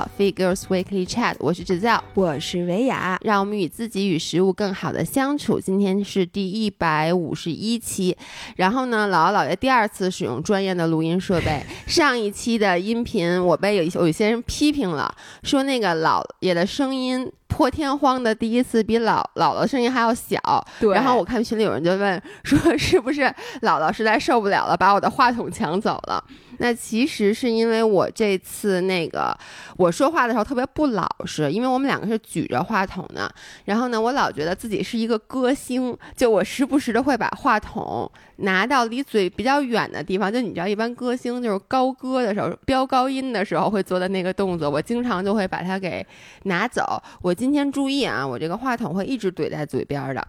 [0.00, 5.60] 到 Figures Weekly Chat，我是制造，我是维雅，让我们与自己与食物更好的相处。
[5.60, 8.16] 今天是第一百五十一期，
[8.56, 11.62] 然后呢，姥姥姥爷第二次使用专业的录音设备。
[11.86, 20.38] 上一期的音频我被有有一些人批评了，说那个姥爷的声音破天荒的第一次比姥姥姥声音还要小。
[20.80, 23.22] 对，然后我看群里有人就问说，是不是
[23.60, 26.24] 姥姥实在受不了了，把我的话筒抢走了？
[26.62, 29.34] 那其实是因为我这次那个
[29.78, 33.34] 我说话的时候特别不老实，因为我们两个是举着话筒的。
[33.64, 40.30] 然后呢，我老觉得自己是一个歌星，就我时不时的会把话筒拿到离嘴比较远的地方。
[40.30, 46.06] 就你知道，一般歌星就是高歌的时候飙高音的时候会做的那个动作，我经常就会把它给
[46.42, 47.02] 拿走。
[47.22, 50.28] 我今天注意啊，我这个话筒会一直怼在嘴边的。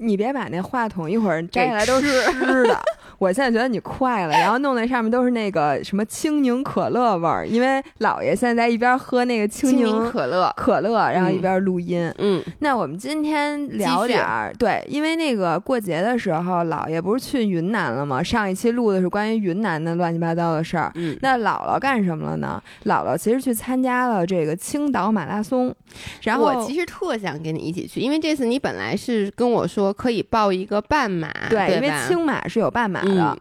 [0.00, 2.80] 你别把那话筒一会儿摘下来都是湿的。
[3.18, 12.12] 我现在觉得你快了，然后弄那上面都是那个什么青柠可乐味儿，因为姥爷现在一边喝那个青柠可乐可乐，然后一边录音。
[12.18, 18.22] 嗯，那我们今天聊点儿对，因为那个过节的时候，姥爷不是去云南了吗？
[18.22, 20.92] 上一期录的是关于云南的乱七八糟的事儿。
[20.94, 22.62] 嗯，那姥姥干什么了呢？
[22.84, 25.74] 姥姥其实去参加了这个青岛马拉松。
[26.22, 33.36] 然后我其实特想跟你一起去，因为这次你本来是跟我说可以报一个半马，对，因为青马是有半马的。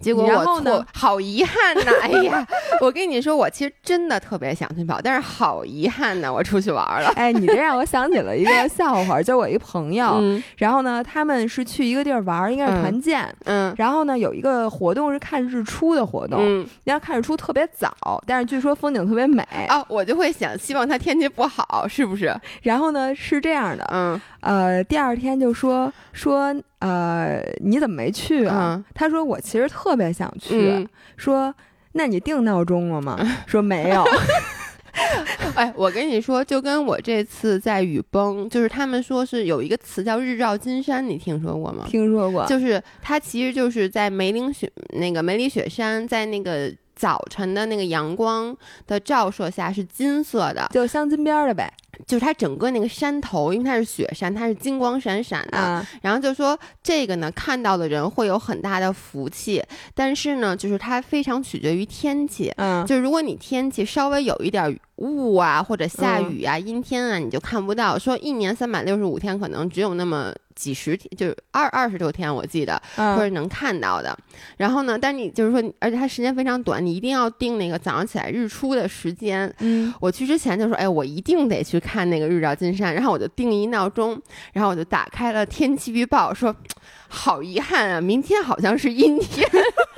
[0.00, 1.92] 结果我错，好遗憾呐！
[2.02, 2.46] 哎呀，
[2.82, 7.10] 我跟你说，我其实真的特别想去跑，但是好遗憾呐，我出去玩了。
[7.16, 10.20] 哎，你这让我想起了一个笑话，就我一朋友，
[10.58, 22.34] 然后呢，他们是去一个地儿玩，应该是团建，嗯，然后呢，有一个活动是看日出的活动，嗯，要看日出特别早，但是据说风景特别美哦，我就会想，希望它天气不好，是不是？
[22.62, 26.54] 然后呢，是这样的，嗯，呃，第二天就说说。
[26.86, 28.84] 呃，你怎么没去啊？
[28.94, 30.86] 他说我其实特别想去。
[31.16, 31.54] 说
[31.92, 33.18] 那你定闹钟了吗？
[33.46, 34.04] 说没有。
[35.56, 41.86] 哎，我跟你说，就跟我这次在雨崩，就是他们说是有一个词叫“日照金山”，你听说过吗？
[41.88, 42.44] 听说过。
[42.46, 48.54] 就是它其实就是在梅岭雪那个梅里雪山，在那个早晨的那个阳光
[48.86, 51.72] 的照射下是金色的，就镶金边的呗。
[52.06, 55.86] 就是它整个那个山头，因为它是雪山，它是金光闪闪的。
[56.02, 59.62] 然后就说这个呢，看到的人会有很大的福气。
[59.94, 62.52] 但是呢，就是它非常取决于天气。
[62.56, 67.98] 嗯，就如果你天气稍微有一点雾啊，或者下雨啊、阴天啊，你就看不到。
[67.98, 70.32] 说一年三百六十五天，可能只有那么。
[70.54, 74.16] 几十天就是二二十多天，我记得或者能看到的。
[74.56, 79.52] 然后呢，但你就是说，而且它时间非常短，你一定要定那个早上起来日出的时间。
[79.58, 82.94] 嗯，我去之前就说，哎，我一定得去看那个日照金山。
[82.94, 84.16] 然后我就定一闹钟，
[84.52, 86.54] 然后我就打开了天气预报，说
[87.08, 89.44] 好遗憾啊，明天好像是阴天。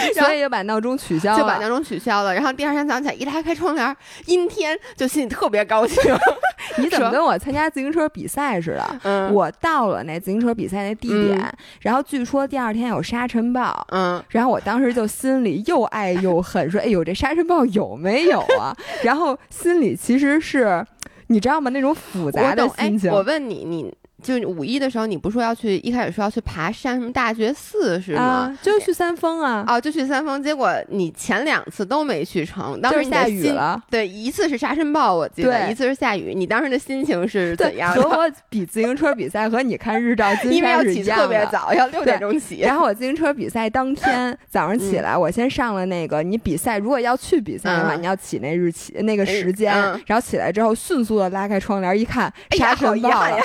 [0.14, 2.34] 所以就把闹钟取消了，就把闹钟取消了。
[2.34, 6.02] 然后第二天早上起来一拉开窗帘，阴天，就心里特别高兴。
[6.78, 9.00] 你怎么跟我参加自行车比赛似的？
[9.02, 13.86] 嗯，我到了那自行车比赛那地点，然后据说第二天有沙尘暴。
[13.90, 20.84] 嗯，然后我当时就心里又爱又恨，说：“哎呦，这沙尘暴有没有啊？” 然后心里其实是，
[21.28, 21.70] 你知道吗？
[21.70, 23.10] 那种复杂的心情。
[23.10, 23.92] 我问你，你。
[24.22, 28.58] 就五一的时候，你不说要去，一开始说要去爬山，什么大觉寺是吗？
[28.60, 29.64] 就去三峰啊！
[29.68, 33.80] 哦，就去三峰，结果你前两次都没去成，当时下雨了。
[33.88, 36.34] 对，一次是沙尘暴，我记得，一次是下雨。
[36.34, 38.02] 你当时的心情是怎样的？
[38.02, 41.24] 和 我比自行车比赛和你看日照 金山是一样的。
[41.24, 42.60] 特别早，要六点钟起。
[42.60, 49.72] 然后我自行车比赛当天 早上起来，我先上了那个，你比赛如果要去比赛的话，你要起那日期那个时间，
[50.06, 53.36] 然后起来之后迅速的拉开窗帘一看，沙尘暴了。
[53.36, 53.42] 哎。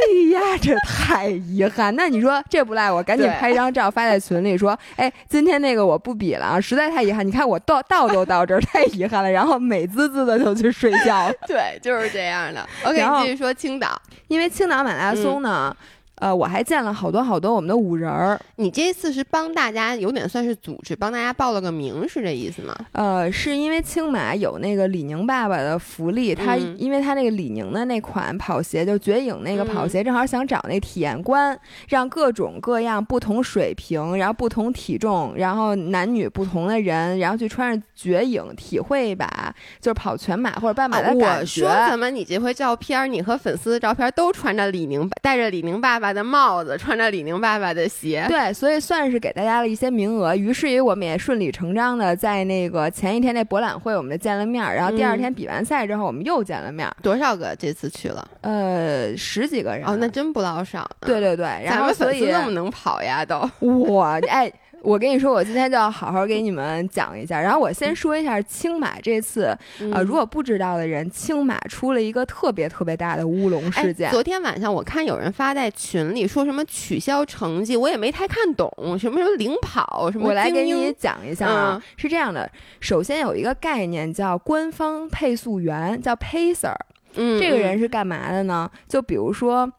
[0.00, 1.94] 哎呀，这太遗憾！
[1.94, 7.26] 那你说这不赖我，赶紧拍一张照发在群里说：“哎，今天那个我不比了啊，实在太遗憾。
[7.26, 11.30] 你看我到到都到这儿，太遗憾了。”然后美滋滋的就去睡觉。
[11.46, 12.66] 对，就是这样的。
[12.84, 15.76] OK，继续说青岛，因为青岛马拉松呢。
[16.20, 18.38] 呃，我还见了好多好多我们的五人儿。
[18.56, 22.76] 你这次是帮大家有点算是组织，帮大家报了个名，是这意思吗？
[22.92, 31.58] 呃，是因为青马有那个李宁爸爸的福利，他因为他那个李宁的那款跑鞋，就绝影那个跑鞋，正好想找那体验官，
[31.88, 41.64] 让各种各样不同水平，然后不同体重，然后男女不同的人，然后去穿上绝影，体会一把就是跑全马或者半马的感觉。
[41.64, 46.09] 我说怎么你这回照片，你和粉丝的照片都穿着李宁，带着李宁爸爸。
[46.12, 50.34] 的帽子，穿着李宁爸爸的鞋，对，所以算是给大家了一些名额。
[50.34, 54.62] 于是于我们也顺理成章的在那个前一天那博览会，我们就见了面。
[54.74, 56.90] 然后第二天比完赛之后，我们又见了面。
[57.02, 58.26] 多少个这次去了？
[58.40, 59.86] 呃，十几个人。
[59.86, 60.88] 哦，那真不老少。
[61.00, 64.52] 对对对，然后所以那么能跑呀，都我哎。
[64.82, 67.40] 我跟你说，我今天就要好好给你们讲一下。
[67.40, 69.56] 然后我先说一下青马这次，
[69.92, 74.10] 呃，如果不知道的人，青马出了一个特别特别大的乌龙事件。
[74.10, 80.28] 昨天晚上我看有人发在群里说什么取消成绩，我也没太看懂，什么什么领跑什么。
[80.28, 82.50] 我来给你讲一下啊，是这样的，
[82.80, 86.74] 首先有一个概念叫官方配速员，叫 pacer。
[87.14, 88.70] 嗯，这个人是干嘛的呢？
[88.88, 89.70] 就比如说。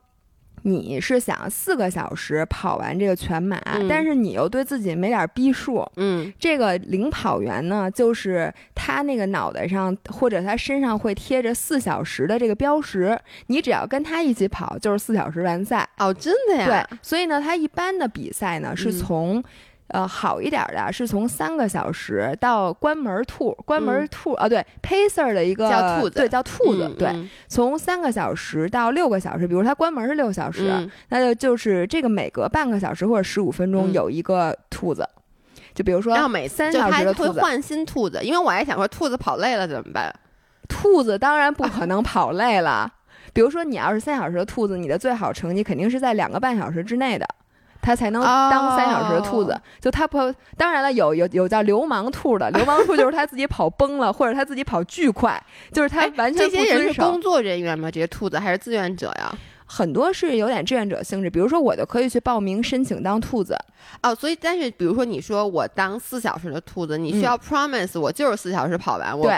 [0.63, 3.59] 你是想四个小时跑完这个全马，
[3.89, 5.85] 但是你又对自己没点逼数。
[5.95, 15.87] 嗯，这个领跑员呢，就是他那个脑袋上或者他身上会贴着四小时的这个标识，你只要跟他一起跑，就是四小时完赛。
[15.97, 16.87] 哦，真的呀？
[16.89, 19.43] 对，所以呢，他一般的比赛呢是从。
[19.91, 27.13] 呃，好一点的是从三个小时到关门兔，关门兔啊，对，pacer 的一个叫兔子，对，叫兔子，对，
[27.49, 35.05] 从三个小时到六个小时，比如它关门是六小时，那就就是这个每隔半个小时或者十五分钟有一个兔子，
[35.73, 37.41] 就比如说，要每三小时的兔子。
[37.41, 40.13] 换新兔子，因为我还想说兔子跑累了怎么办？
[40.69, 42.89] 兔子当然不可能跑累了，
[43.33, 47.27] 比如说你要是三小时的兔子，你的最好成绩肯定是在两个半小时之内的。
[47.81, 50.17] 它才能当三小时的兔子，就它不，
[50.55, 55.41] 当然了，有有有叫流氓兔的，流氓兔就是他自己跑崩了，或者他自己跑巨快，
[55.71, 57.89] 就是他完全这些人是工作人员吗？
[57.89, 59.33] 这些兔子还是志愿者呀？
[59.65, 63.57] 很多是有点志愿者性质，比如说我就可以去报名申请当兔子
[64.03, 64.13] 哦。
[64.13, 69.31] 所以，但是比如说你说我当四小时的兔子，你需要 promise 我就是四小时跑完，我。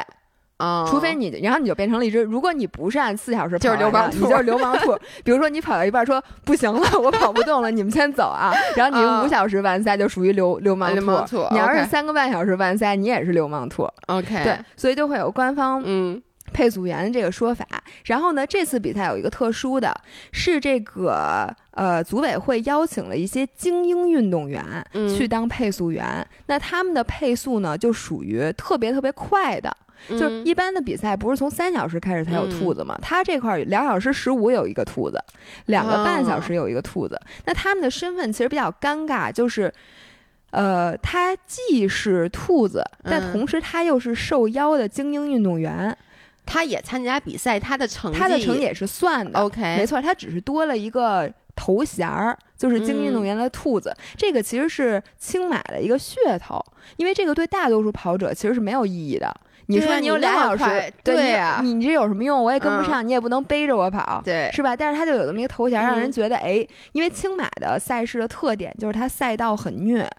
[0.57, 0.65] 对。
[0.65, 2.21] 啊，除非你，然后你就变成了一只。
[2.21, 4.97] 如果你不是按四小时跑，就是流氓兔，你就是流氓兔。
[5.25, 8.53] 比如说你跑到一半说不行了，我跑不动了，你们先走啊。
[8.77, 10.95] 然后你五小时完赛就属于流流氓
[11.25, 11.45] 兔。
[11.51, 13.85] 你要是三个半小时完赛，你也是流氓兔。
[14.07, 16.21] OK，对，所以就会有官方嗯
[16.53, 17.65] 配速员的这个说法。
[18.05, 19.93] 然后呢，这次比赛有一个特殊的，
[20.31, 24.63] 是这个呃组委会邀请了一些精英运动员
[25.17, 26.25] 去当配速员。
[26.45, 29.75] 那他们的配速呢，就属于特别特别快的。
[30.09, 32.97] 就是一般的比赛不是从三小时开始才有兔子吗？
[33.01, 35.17] 他这块两小时十五有一个兔子，
[35.67, 37.19] 两个半小时有一个兔子。
[37.45, 39.73] 那他们的身份其实比较尴尬，就是，
[40.51, 45.97] 呃，他既是兔子，但同时他又是受邀的精英运动员，
[46.45, 49.39] 他也参加比赛，他的成他的成绩也是算的。
[49.39, 53.95] OK，没错，他只是多了一个头衔儿，就是精英运动员的兔子。
[54.17, 56.61] 这个其实是青马的一个噱头，
[56.97, 59.33] 因为这个对大多数跑者其实是没有意义的。
[59.67, 62.43] 你说你有俩小时，对呀，你你这有什么用？
[62.43, 64.75] 我也跟不上，你也不能背着我跑，对，是吧？
[64.75, 70.09] 但是他就有这么一个头衔，让人觉得哎，因为青马的赛事的特点就是它赛道很虐。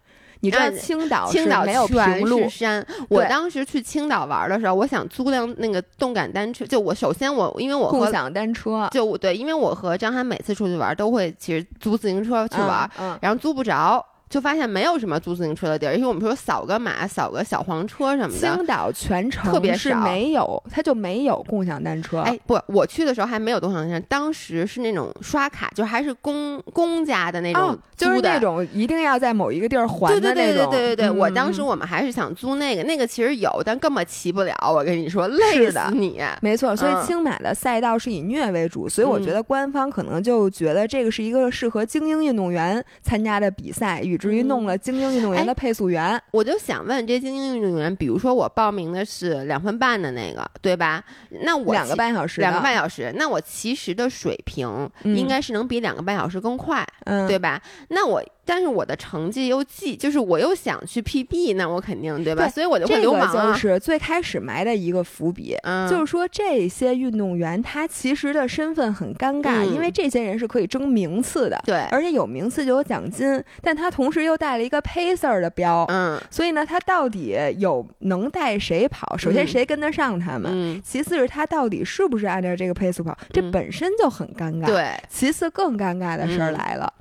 [0.41, 2.87] 你知道青岛青岛没有平路山。
[3.09, 6.67] 我当时去青岛玩的时候，我想租辆那个动感单车。
[6.67, 12.91] 就我首先我因为我共享单车，就对，因为我和张涵每次出去玩都会其实租自行车去玩，
[13.23, 14.05] 然后租不着。
[14.29, 18.55] 就发现没有什么租自行车的地儿，因为我们说扫个码、扫个小黄车什么的。
[18.55, 22.21] 青岛全程特别是没有，它就没有共享单车。
[22.21, 30.35] 哎，不，我去的时候还没有共享单车，当时是那种刷卡，就还是公公家的那种，就是那种一定要在某一个地儿还的那种。
[30.35, 34.55] 对对对对对对，我当时我们还是想租那个，那个其实有，但根本骑不了。
[34.67, 36.21] 我跟你说，累死你。
[36.41, 45.15] 没错，所以青马的赛道是以虐为主，所以我觉得官方可能就觉得这个是一个适合精英运动员参加的比赛，以至于弄了精英。
[45.15, 51.05] 运动员的配速员，我就想问这些精英运动员，比如说我报名的是两分半的那个，对吧？
[51.43, 56.85] 那我两个半小时，两个半小时，那我其实的水平应该是能比两个半小时更快，
[57.29, 57.61] 对吧？
[57.89, 58.23] 那我。
[58.45, 62.49] 但是我的成绩又记，就是我又想去 PB，那我肯定对吧？
[62.49, 63.53] 所以我就会流氓啊。
[63.53, 65.57] 就是最开始埋的一个伏笔，
[65.91, 79.17] 就是说这些运动员他其实的身份很尴尬，因为这些人是可以争名次的，对，而且有名次就有奖金，但他同时又带了一个 pacer 的标，嗯，所以呢，他到底有能带谁跑？
[79.17, 80.81] 首先谁跟得上他们？
[80.85, 83.17] 其次是他到底是不是按照这个配速跑？
[83.33, 84.67] 这本身就很尴尬。
[84.67, 86.93] 对，其次更尴尬的事儿来了。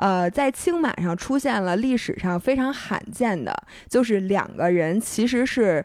[0.00, 3.54] 呃，在青马上出现了历史上非常罕见的，
[3.86, 5.84] 就是两个人其实是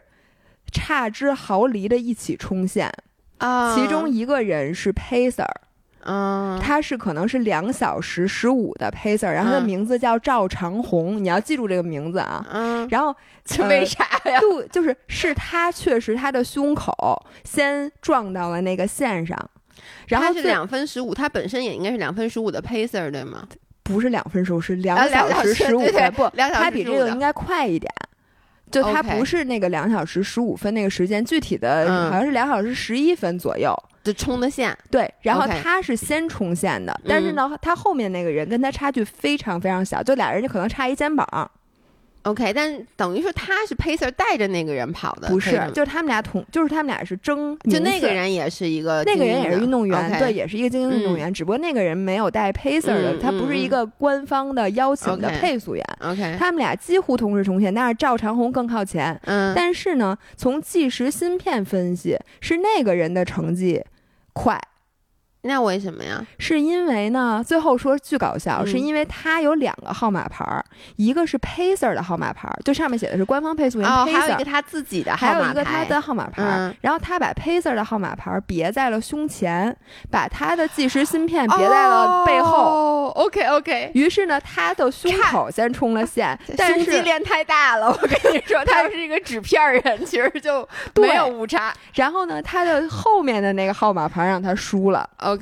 [0.72, 2.90] 差之毫厘的一起冲线
[3.36, 3.74] 啊。
[3.74, 5.44] 其中一个人是 pacer，
[6.00, 12.42] 嗯，他是可能是两小时十五的 pacer，然后他的名字叫赵长红，你要记住这个名字啊。
[12.50, 13.14] 嗯，然后
[13.68, 14.40] 为啥呀？
[14.40, 19.38] 就就是是他确实他的胸口先撞到了那个线上，
[20.08, 23.46] 然后是两分十五，他本身也应该是两分十五的 pacer 对吗？
[23.86, 26.12] 不是两分熟，是两小时十五分。
[26.12, 27.90] 不，他比这个应该快一点。
[28.68, 34.76] 就他不是那个两小时十五分那个时间，具体的好像是两小时十一分左右就冲的线。
[34.90, 41.48] 对，然后他是先冲线的，但是呢，他后面那个人跟他差距非常非常小，就俩人就可能差一肩膀。
[42.26, 55.84] OK，但等于说他是 pacer 带着那个人跑的，不是，就是他们俩同，就是他们俩是争，就那个人也是一个，那个人也是运动员，对，也是一个精英运动员，只不过那个人没有带 pacer 的，他不是一个官方的邀请的配速员。
[56.00, 59.16] OK，他们俩几乎同时冲线，但是赵长虹更靠前。
[59.26, 63.84] 嗯，但是呢，从计时芯片分析，是那个人的成绩
[64.32, 64.60] 快。
[65.46, 66.24] 那为什么呀？
[66.38, 70.64] 是因为呢，最后说巨搞笑，是因为他有两个号码牌儿，
[70.96, 76.74] 一个是 Pacer 的号码牌儿，就上面写的是官方配速员 Pacer，还有一个他自己的号码牌，还有一个他的号码牌儿。
[76.80, 79.74] 然后他把 Pacer 的号码牌儿别在了胸前，
[80.10, 82.56] 把他的计时芯片别在了背后。
[82.56, 83.90] 哦 OK OK。
[83.94, 87.88] 于是呢，他的胸口先冲了线， 但胸肌练太大了。
[87.88, 91.72] 我跟你说， 他是一个纸片人，其实就没有误差。
[91.94, 95.08] 然后呢，他的后面的那个号码牌让他输了。
[95.18, 95.35] OK，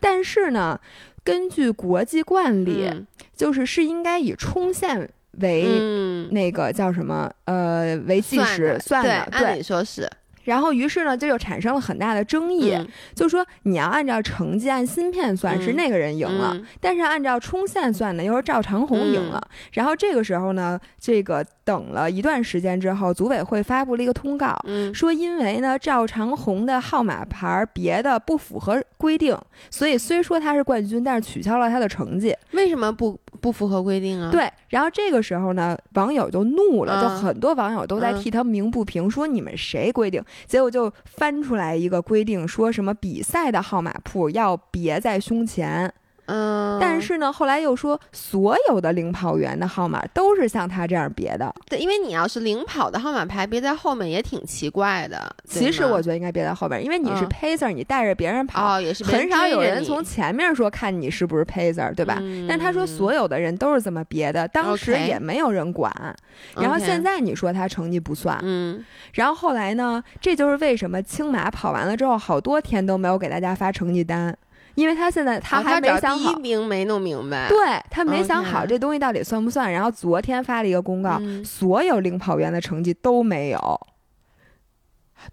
[0.00, 0.80] 但是呢，
[1.24, 2.90] 根据国际惯例，
[3.36, 10.08] 就是是应该以冲线为那个叫什么呃为计时算的，对，按理说是。
[10.44, 12.74] 然后，于是呢，就又产生了很大的争议，
[13.14, 19.40] 就说你要按照成绩按芯片算，是那个人赢了；但是按照冲线算呢，又是赵长虹赢了。
[19.72, 24.58] 然后这个时候呢，这个等了一段时间之后，组委会发布了一个通告，
[24.92, 29.38] 说因为呢赵长红的号码牌别的不符合规定，
[29.70, 32.36] 所以虽说他是冠军，但是取消了他的成绩。
[32.54, 34.32] 为什么不不符合规定啊？
[34.32, 34.50] 对。
[34.70, 40.20] 然后这个时候呢，网友就怒了，就很多网友都在替他鸣不平，说你们谁规定？
[40.46, 45.92] 结果就翻出来一个规定，说什么比赛的号码铺要别在胸前。
[46.30, 51.52] 嗯，但是呢，后来又说所有的领跑员的号码都是像他这样别的。
[51.68, 55.34] 对，因为你要是领跑的号码牌别在后面也挺奇怪的。
[55.44, 62.22] 其实我觉得应该别在后边，因为你是 pacer，你带着别人跑，也是很少有人从前面说看你是不是 pacer，对吧？
[62.48, 65.92] 但他说所有的人都是这么别的，当时也没有人管。
[66.54, 68.84] 然后现在你说他成绩不算，嗯。
[69.14, 74.36] 然后后来呢，这就是为什么青马跑完了之后好多天都没有给大家发成绩单。
[74.74, 77.58] 因为他现在他还没想好，第一名没弄明白，对
[77.90, 79.72] 他没想好这东西到底算不算。
[79.72, 83.80] 然后昨天发了一个公告，所有领跑员的成绩都没有。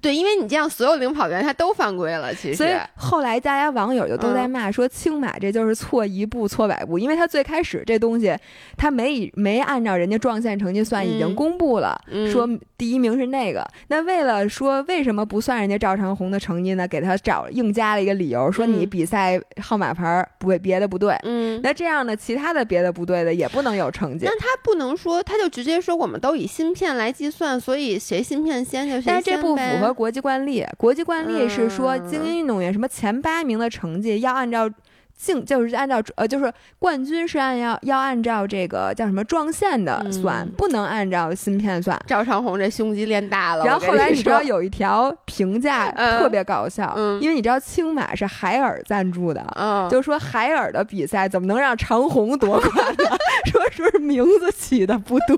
[0.02, 2.34] 对，因为你这样，所有领跑员他都犯规了。
[2.34, 7.00] 其实，所以后来大家网友就都在骂说，青马这就是错一步错百步。
[7.00, 8.36] 因为他最开始这东西，
[8.78, 12.00] 他没没按照人家撞线成绩算，已经公布了，
[12.32, 13.66] 说第一名是那个。
[13.88, 16.88] 那为了说为什么不算人家赵长虹的成绩呢？
[16.88, 21.16] 给他找硬加了一个理由，说你比赛号码牌不会别的不对。
[21.24, 24.26] 嗯，那这样呢，其他的别的不对的也不能有成绩。
[24.26, 29.88] 那他不能说，他就直接说我们都以芯片来计算，所以谁芯片先就谁但是这不符合。
[29.88, 34.70] 和国际惯例，国际惯例是说，精英运动员什么前八名的成绩要按照
[35.16, 42.00] 竞，就是按照呃，就是冠军是按要要按照这个叫什么撞线的算，不能按照芯片算。
[42.06, 43.66] 赵长虹这胸肌练大了。
[43.66, 49.44] 然后后来你知道有一条评价 特别搞笑，因为你知道青马是海尔赞助的，
[49.90, 53.18] 就说海尔的比赛怎么能让长虹夺冠呢？
[53.52, 55.38] 说说是名字起的不对。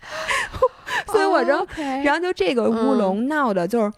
[1.06, 1.66] 所以我就，
[2.04, 3.92] 然后就这个乌龙闹的，就是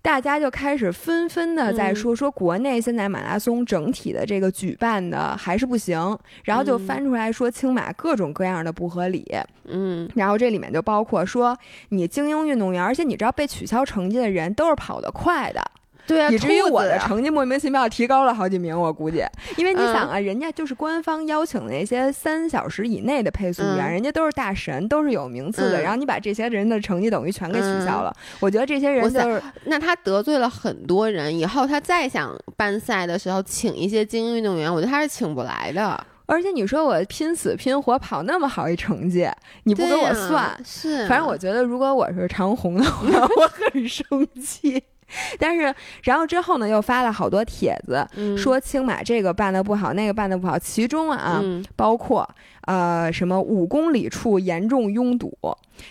[0.00, 9.26] 大家就开始纷纷的在说，说国内现在马拉松整体的这个举办的还是不行，然后就翻出来说青马各种各样的不合理，
[9.64, 11.56] 嗯，然后这里面就包括说
[11.90, 15.62] 你精英运动员，而且你知道被取消成绩的人都是跑得快的。
[16.08, 19.22] 对啊，以至于我的成绩莫名其妙提高了好几名，我估计，
[19.56, 36.06] 因为你想啊，人家就是官方邀请的那些三小时以内的配速员，人家都是大神，都是有名次的，然后你把这些人的成绩等于全给取消了，我觉得这些人就是那他得罪了很多人，以后他再想办赛的时候请一些精英运动员，我觉得他是请不来的。
[36.26, 39.26] 而且你说我拼死拼活跑那么好一成绩，
[39.62, 41.38] 你不给我算，是，反正我。
[41.38, 43.06] 觉得如果我是长虹的话，
[43.38, 44.04] 我很生
[44.42, 44.82] 气。
[45.38, 51.40] 但是，然后之后呢，又发了好多帖子，说青马这个办的不好，那个办的不好，其中啊，
[51.76, 52.28] 包括
[52.68, 55.32] 呃什么五公里处严重拥堵。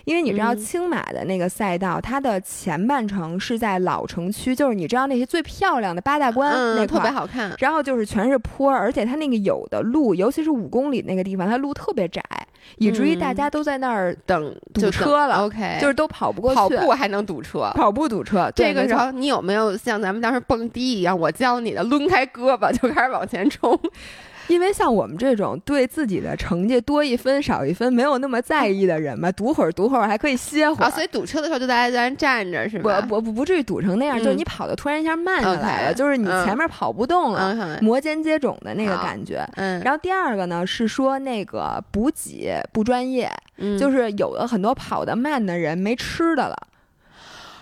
[0.04, 12.22] 因为你知道青马的那个赛道，它的前半程是在老城区，就是你知道那些最漂亮的八大关那块特别好看，然后就是全是坡，而且它那个有的路，尤其是五公里那个地方，它路特别窄，
[12.78, 15.46] 以至于大家都在那儿等堵车了。
[15.46, 18.52] OK，就是都跑不过去，跑步还能堵车，跑步堵车。
[18.54, 23.80] 这个时候你有没有像咱们当时蹦迪一样，我教你的，抡开胳膊就开始往前冲？
[24.48, 33.02] 因为像我们这种对自己的成绩多一分少一分没有那么在意的人嘛，堵会儿堵会儿还可以歇会儿，所以堵车的时候就大家在那站着是吧？
[33.02, 39.48] 不不不至于堵成那样，就是你跑的突然一下慢下来了，就是你前面跑不动了，摩肩接踵的那个感觉。
[39.56, 39.82] 嗯。
[39.82, 43.32] 然后第二个呢是说那个补给不专业，
[43.80, 46.56] 就是有的很多跑得慢的人没吃的了。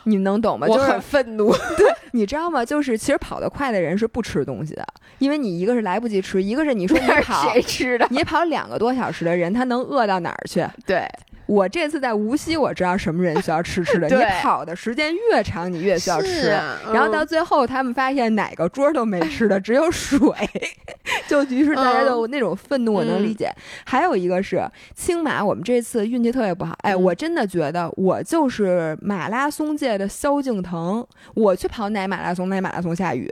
[0.05, 0.65] 你能懂吗？
[0.67, 1.51] 我很愤怒。
[1.77, 2.65] 对，你知道吗？
[2.65, 4.85] 就是其实跑得快的人是不吃东西的，
[5.19, 8.07] 因为你一个是来不及吃，一个是你说你跑谁吃的？
[8.09, 10.65] 你跑两个多小时的人，他能饿到哪儿去？
[10.85, 11.07] 对。
[11.45, 14.07] 我这次在无锡，我知道什么人需要吃吃的。
[14.09, 16.49] 你跑的时间越长，你越需要吃。
[16.91, 20.29] 然后到最后，他们发现哪个桌都没吃的，只有水。
[21.27, 23.51] 就于是大家就那种愤怒，我能理解。
[23.85, 26.75] 还有一个是青马，我们这次运气特别不好。
[26.81, 31.05] 哎，我真的觉得我就是马拉松界的萧敬腾。
[31.33, 33.31] 我去跑哪马拉松，哪马拉松下雨。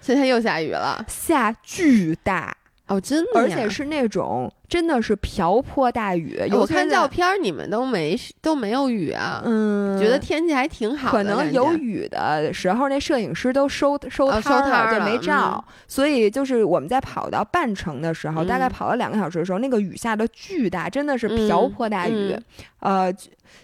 [0.00, 2.56] 今天又下雨了，下巨大。
[2.86, 6.38] 哦，真的，而且是那种真的是瓢泼大雨。
[6.52, 9.42] 我看照片，你们都没都没有雨啊？
[9.44, 11.10] 嗯，觉得天气还挺好。
[11.10, 15.64] 可能有雨的时候，那摄影师都收收摊了，就没照。
[15.86, 22.36] 所以就是我们在跑到半程的时候，大概跑了两个小时的时候，那个雨下的巨大，真的是瓢泼大雨。
[22.80, 23.10] 呃，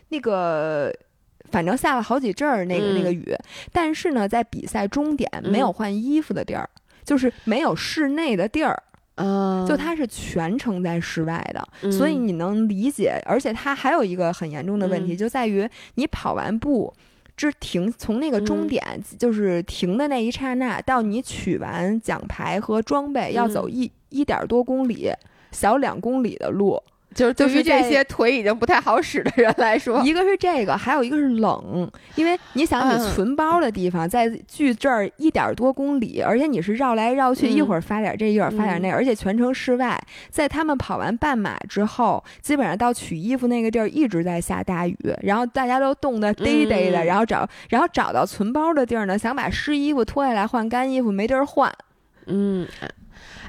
[0.08, 0.90] 那个
[1.50, 3.36] 反正下了好几阵儿，那个那个雨。
[3.70, 6.66] 但是呢，在比赛终点没有换衣服的地儿，
[7.04, 8.82] 就是没有室内的地儿。
[9.16, 13.20] 嗯，就它是全程在室外的，所以你能理解。
[13.26, 16.92] 而且它还有一个很严重的问题，就在于你跑完步，
[17.36, 18.82] 之停从那个终点，
[19.18, 25.10] 就是停的那一刹那，到你取完奖牌和装备，要走一一点多公里，
[25.52, 26.82] 小两公里的路。
[27.14, 39.98] 就是对于这些腿已经不太好使的人来说，一个是这个，还有一个是冷，因为你想你存包的地方在距这儿一点多公里，而且你是绕来绕去，一会儿发点这，一会儿发点那，而且全程室外。
[40.28, 51.72] 在他们跑完半马之后，基本上到取衣服那个地儿一直在下大雨，然后大家都冻得嘚嘚的，然后找，然后找到存包的地儿呢，想把湿衣服脱下来换干衣服，没地儿换，
[52.26, 52.66] 嗯。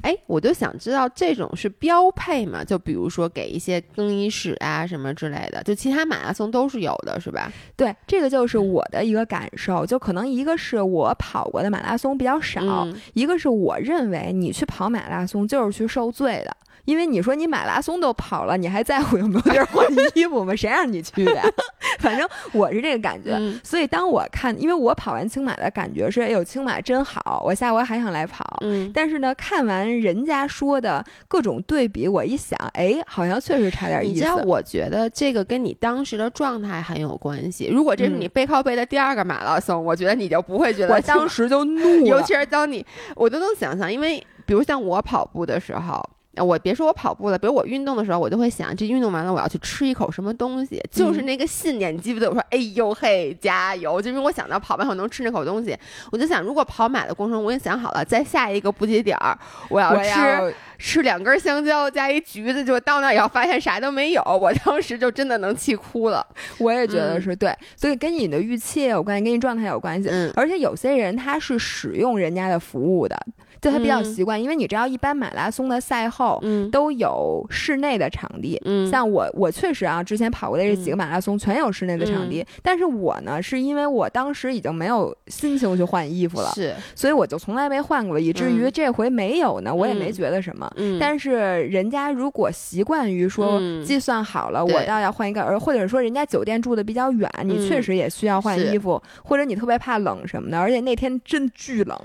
[0.06, 2.64] 哎，我就想知道这种是标配吗？
[2.64, 7.52] 就比如说给一些更衣室啊什么之类的，就其他马拉松都是有的，是吧？
[7.76, 9.84] 对，这个就是我的一个感受。
[9.84, 16.56] 就可能一个是我跑过的马拉松比较少，一个是我认为你去跑马拉松就是去受罪的。
[16.86, 20.56] 因为你说你马拉松都跑了，你还在乎有没有地儿换衣服吗？
[20.56, 21.42] 谁让你去的？
[22.00, 23.40] 反正我是这个感觉。
[23.64, 28.60] 所以当我看，因为我跑完青马的感觉是，哎呦，青马真好，我下回还想来跑。
[28.62, 28.92] 嗯。
[28.94, 34.14] 但是呢，看完人家说的各种对比，我一想，哎，好像确实差点意思。
[34.14, 37.68] 你知道，我觉得这个跟你当时的状态很有关系。
[37.72, 40.94] 如果这是你背靠背的第二个马拉松，我觉得你就不会觉得。
[40.94, 46.04] 我当时就怒了，尤其是当你，我都能想象，因为比如像我跑步的时候。
[46.44, 54.02] 我别说我跑步了，比如我运动的时候，我就会想，这运动完了我要去吃一口什么东西，就是那个信念记不得我说，哎呦嘿，加油！
[54.02, 55.78] 就是我想到跑完后能吃那口东西，
[56.12, 59.38] 我就想，如果跑马的过程中，我也想好了，在下一个补给点儿，
[59.70, 66.26] 我要吃吃两根香蕉加一橘子，就到那以后发现啥都没有，我当时就真的能气哭了。
[66.58, 70.10] 我也觉得是对，所以跟你的预期也有关系，跟你状态有关系。
[70.10, 73.18] 嗯，而且有些人他是使用人家的服务的。
[73.66, 76.40] 就他比较习惯，因为你知道，一般马拉松的赛后
[76.72, 78.62] 都有室内的场地。
[78.64, 82.46] 嗯，像我，我确实啊，之前跑过的这几个马拉松全有室内的场地。
[82.62, 90.72] 但是我呢，是因为我当时已经没有心情去换衣服了，是，所以我就从来没换过，以至于这回没有呢，我也没觉得什么。
[90.76, 102.00] 嗯，但是人家如果习惯于说计算好了，我倒要换一个，而或者说人家酒店住的比较远，你确实也需要换衣服，或者你特别怕冷什么的，而且那天真巨冷，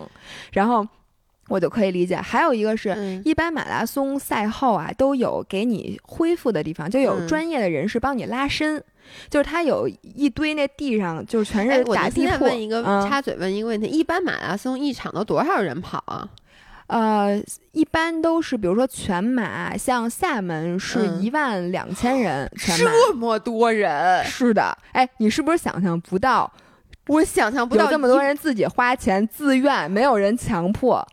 [0.53, 0.89] 然后。
[1.51, 8.81] 我就可以理解，还有一个是一般马拉松赛后啊，都有给你恢复的地方，就有专业的人士帮你拉伸，
[9.29, 12.45] 就是他有一堆那地上就是全是打地铺。
[12.45, 16.29] 问一个插嘴问一个问题，一般马拉松一场都多少人跑啊？
[16.87, 24.77] 呃，一般都是比如说全马，像厦门是一万两千人， 全马这么多人，是的。
[24.93, 26.53] 哎，你是不是想象不到？
[27.07, 31.05] 我想象不到这么多人自己花钱自愿，没有人强迫。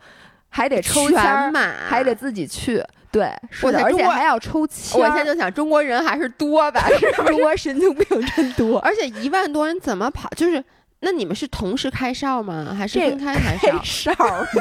[0.58, 1.54] 还得抽签
[1.88, 5.00] 还得自己去，对，是的，而且还要抽签。
[5.00, 6.84] 我现在就想，中国人还是多吧？
[7.28, 10.28] 中国神经病真多，而且一万多人怎么跑？
[10.36, 10.64] 就是
[11.00, 12.76] 那你们是同时开哨吗？
[12.78, 14.12] 还是分开开哨？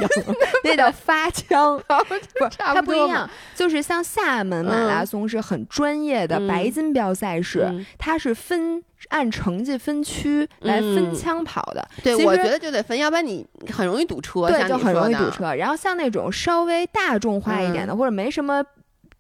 [0.64, 1.80] 那叫发枪，
[2.38, 3.28] 不，它不一样。
[3.54, 8.82] 就是像厦门马拉松是很专业的白金标赛事，它是分。
[9.10, 14.48] 按成绩分区来分枪跑的，对，我觉得就得分，要不然你很容易堵车。
[14.48, 15.54] 对，就很容易堵车。
[15.54, 18.64] 然后像那种稍微大众化一点的，或者没什么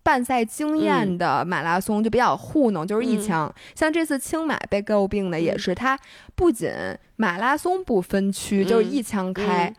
[0.06, 3.52] 办赛经验的马拉松，就比较糊弄，就是一枪。
[3.74, 5.98] 像这次青马被诟病的也是，它
[6.36, 6.70] 不仅
[7.16, 9.74] 马拉松不分区，就是一枪开，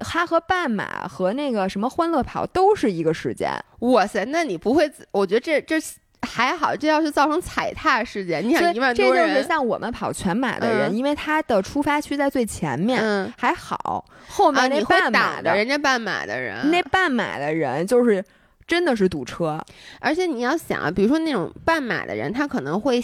[0.00, 3.52] 它和半马和那个什么欢乐跑都是一个时间。
[3.80, 4.90] 哇塞，那你不会？
[5.10, 5.78] 我觉得这这。
[6.22, 18.24] 还好，这要是造成踩踏事件，你想一万多人，这就是像我们跑全马的人，因为他的出发区在最前面，还好，后面那半马的，人家半马的人，那半马的人就是。
[18.66, 19.64] 真的是堵车，
[20.00, 23.02] 而且你要想啊，比如说那种半马的人，他可能会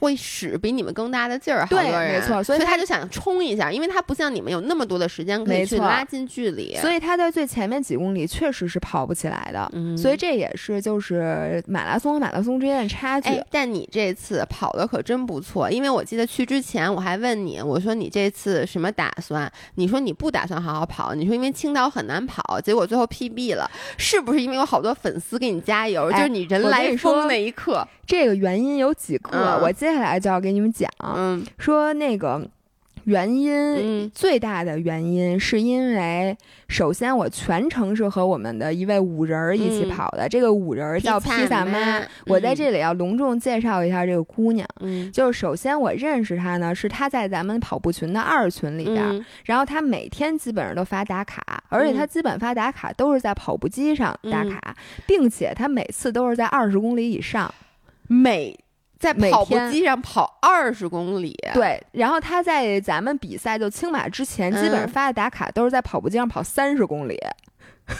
[0.00, 13.28] 会使比你们更大的劲儿，对，没错，所以他就想冲一下，因为他不像你们有那么多的时间可以去拉近距离，所以他在最前面几公里确实是跑不起来的，嗯所以这也是就是马拉松和马拉松之间的差距。
[13.50, 19.52] 但你这次跑的可真不错，因为我记得去之前我还问你，我说你这次什么打算？
[19.74, 24.93] 你说你不打算好好跑，你说因为青岛很难跑，结果最后 PB 了，是不是因为有好多？
[24.94, 27.86] 粉丝给你加油，就是你人来疯那一刻。
[28.06, 30.88] 这个原因有几个，我接下来就要给你们讲。
[31.04, 32.40] 嗯，说那个。
[33.04, 36.36] 原因最大的原因是因为，
[36.68, 42.02] 首先我全程是和我们的一位五人儿一起跑的，这个五人儿叫披萨妈。
[42.26, 44.66] 我在这里要隆重介绍一下这个姑娘。
[44.80, 54.74] 嗯，就是首先我认识她呢，是她在咱们跑步群的二群里边，然后她每天基本上都发打卡，而且她基本发打卡都是在跑步机上打卡，
[55.06, 57.52] 并且她每次都是在二十公里以上，
[58.08, 58.58] 每。
[59.04, 61.82] 在跑步机上跑二十公里，对。
[61.92, 67.18] 然后他在咱们比赛就青马之前，基本上发的打卡都是在跑步机上跑三十公里。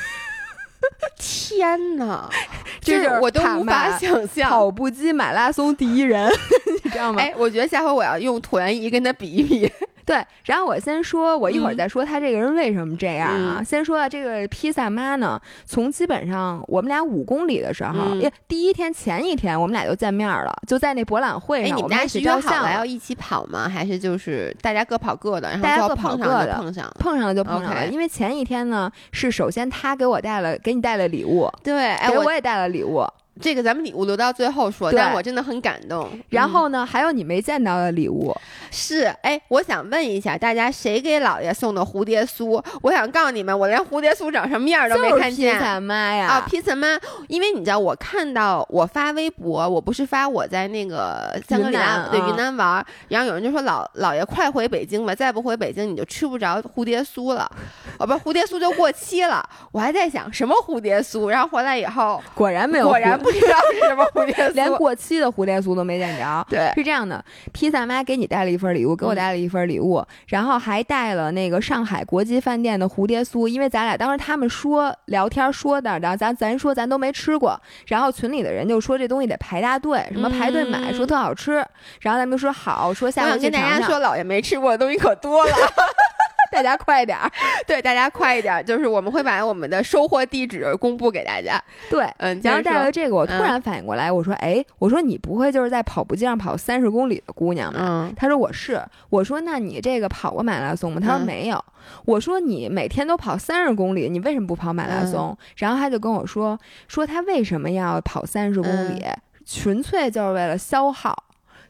[1.19, 2.29] 天哪，
[2.81, 4.51] 这是我都无法想象。
[4.51, 6.31] 跑步机马拉松第一人，
[6.85, 7.21] 你知道吗？
[7.21, 9.71] 哎，我觉得下回我要用椭圆仪跟他比一比。
[10.05, 13.63] 对，然后我先说，我一会儿再说他这个人为什么这样啊？
[13.63, 23.69] 先说这个披萨妈呢，从基本上我们俩五公里的时候，第一天前一天我们俩就见面了，就在那博览会上，我们俩是约好了要一起跑吗？
[23.69, 27.87] 还是就是大家各跑各的，然后大家各跑各的，碰上碰上了就碰上了。
[27.87, 33.07] 因为前一天呢，是首先他给我带了，给你带了礼物，对，给我也带了礼物。
[33.41, 36.09] 这个咱们礼物留到最后说，但我真的很感动。
[36.31, 38.35] 然后呢，还有你没见到的礼物
[38.71, 42.63] 是，哎，我想问一下大家，谁给姥爷送的蝴蝶酥？
[42.81, 45.55] 我想告诉你们，我连蝴蝶酥长什么样都没看见。
[45.57, 46.27] 披萨妈呀！
[46.29, 57.51] 啊，披萨妈，因为你知道，我看到我发微博，我不是发我在那个香格里拉对云南玩，然后有人就说老姥爷快回北京吧，再不回北京你就吃不着蝴蝶酥了，
[57.99, 59.45] 哦不，蝴蝶酥就过期了。
[59.73, 63.21] 我还在想什么蝴蝶酥，然后回来以后果然没有，果然。
[63.25, 66.47] 不知道是什么蝴蝶酥， 连过期的蝴蝶酥都没见着。
[66.49, 81.55] 对，是这样的，披萨妈给你带了一份礼物，给我带了一份礼物，然后还带了那个上海国际饭店的蝴蝶酥，因为咱俩当时他们说聊天说的，然后咱咱说咱都没吃过，然后群里的人就说这东西得排大队，什么排队买，说特好吃，
[82.01, 85.53] 然后咱们就说好，说下回跟大家说，老爷没吃过的东西可多了。
[86.55, 87.29] 大家快点儿，
[87.67, 91.61] 对，大家快一点，就是我们会把我们的收货地址公布给大家。
[91.91, 97.81] 对，嗯，然后带了这个，我突然反应过来，我说，哎，我说你不会就是在跑步机上跑三十公里的姑娘吗？
[97.83, 101.01] 嗯，他说我是，我说那你这个跑过马拉松吗？
[101.05, 101.63] 他说没有。
[102.05, 105.37] 我说你每天都跑三十公里，你为什么不跑马拉松？
[105.57, 109.05] 然后他就跟我说，说他为什么要跑三十公里，
[109.45, 111.25] 纯粹就是为了消耗。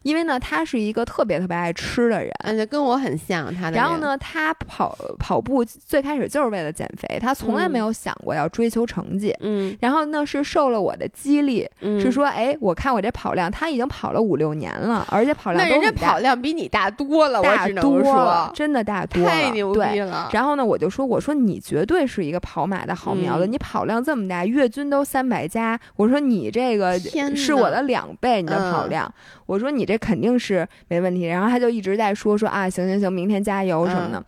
[0.05, 3.53] 因为呢，他是一个特别特别爱吃的人，而且跟我很像。
[3.55, 9.35] 他的然后呢，他跑跑步最开始就是为了减肥，他从来没有想过要追求成绩。
[9.41, 9.77] 嗯。
[9.81, 20.29] 然后呢，是受了我的激励，是说，哎，我看我这跑量，他已经跑了五六年了，而且跑量那人家跑量比你大多了，大多了，真的大多，太牛逼了。
[20.33, 26.99] 然后呢，我就说，我说你绝对是一个跑马的好苗子，你跑量这么大，月均都三百加，我说你这个
[27.35, 29.11] 是我的两倍，你的跑量。
[29.47, 34.25] 我说你这肯定是没问题，然后他就一直在说说啊，行行行，明天加油什么的。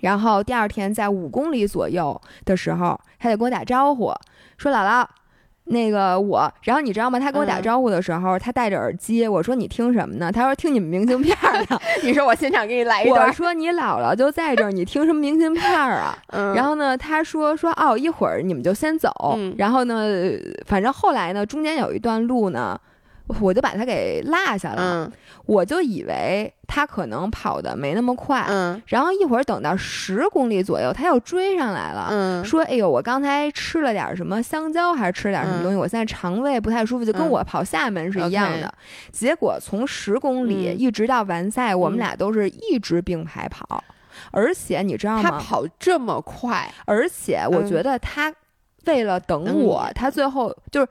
[0.00, 4.12] 然后第二天在五公里左右的时候，他就跟我打招呼，
[4.58, 5.06] 说姥姥，
[5.64, 6.52] 那个我。
[6.64, 7.18] 然后你知道吗？
[7.18, 9.26] 他跟我打招呼的时候，他戴着耳机。
[9.26, 10.30] 我说你听什么呢？
[10.30, 11.34] 他说听你们明信片
[11.70, 11.80] 呢。
[12.02, 13.26] 你说我现场给你来一段。
[13.26, 16.16] 我说你姥姥就在这儿，你听什么明信片啊？
[16.54, 19.10] 然后呢，他说说哦，一会儿你们就先走。
[19.56, 20.04] 然后呢，
[20.66, 22.78] 反正后来呢，中间有一段路呢。
[23.40, 25.10] 我就把他给落下了，
[25.46, 28.46] 我就以为他可能跑的没那么快，
[28.86, 32.08] 然后一会儿等到十公里左右，他又追上来了，
[32.44, 38.72] 说：“哎呦，我刚才吃了点什么香蕉，还是吃了点什么东西，我现在肠胃不太舒服，就跟我跑厦门是一样的。”
[39.10, 43.82] 结果从十公里一直到完赛，我们俩都是一直并排跑，
[44.30, 45.22] 而且你知道吗？
[45.22, 48.32] 他跑这么快，而且我觉得他
[48.84, 50.88] 为了等我，他最后就是。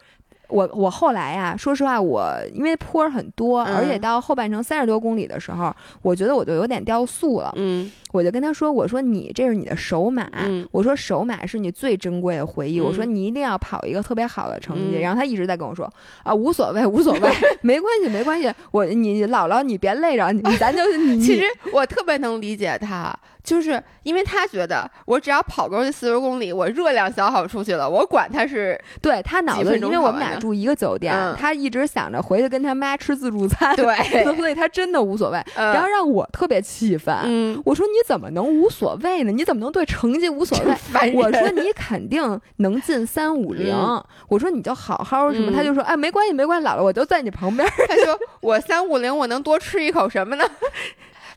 [0.49, 7.51] 我我后来呀，说实话，我因为坡很多，而且到后半程三十多公里的时候，我觉得我就有点掉速了。
[7.55, 10.29] 嗯，我就跟他说：“我说你这是你的首马，
[10.71, 12.79] 我说首马是你最珍贵的回忆。
[12.79, 15.91] 我说你一定要跑一个特别好的成绩。”然后他一直在跟我说
[16.23, 17.29] ：“啊，无所谓，无所谓，
[17.61, 18.51] 没关系，没关系。
[18.71, 21.19] 我你姥姥，你别累着，你咱就你。
[21.25, 23.17] ”其实我特别能理解他。
[23.45, 33.85] 就是因为他觉得我只要跑够这四十公里，我热量消耗出去了，我管他是对他脑子，因为我们俩住一个酒店，他一直想着回去跟他妈吃自助餐，对，
[34.35, 35.41] 所以他真的无所谓。
[35.55, 39.31] 然后让我特别气愤，我说你怎么能无所谓呢？
[39.31, 41.13] 你怎么能对成绩无所谓？
[41.13, 43.75] 我说你肯定能进三五零，
[44.27, 45.51] 我说你就好好什么？
[45.51, 47.67] 他就说哎，没关系，没关系，姥姥我就在你旁边。
[47.87, 50.45] 他说我三五零，我能多吃一口什么呢？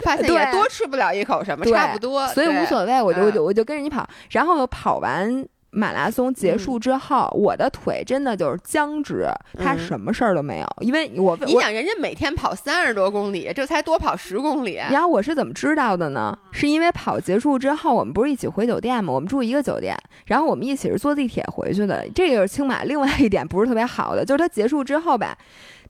[0.01, 4.09] 发现也多吃不了一口什么，差不多，所以无所谓，我就我就我就跟着你跑。
[4.31, 9.27] 然后跑完马拉松结束之后，我的腿真的就是僵直，
[9.59, 10.67] 它什么事儿都没有。
[10.81, 14.77] 因为我你想，人家每天跑三十多公里，这才多跑十公里。
[14.77, 16.37] 然后我是怎么知道的呢？
[16.53, 19.13] 是因为跑结束之后，我们不是一起回酒店吗？
[19.13, 22.03] 我们住一个酒店，然后我们一起是坐地铁回去的。
[22.15, 25.37] 这个是青马另外一点不是特别好的，就是它结束之后吧。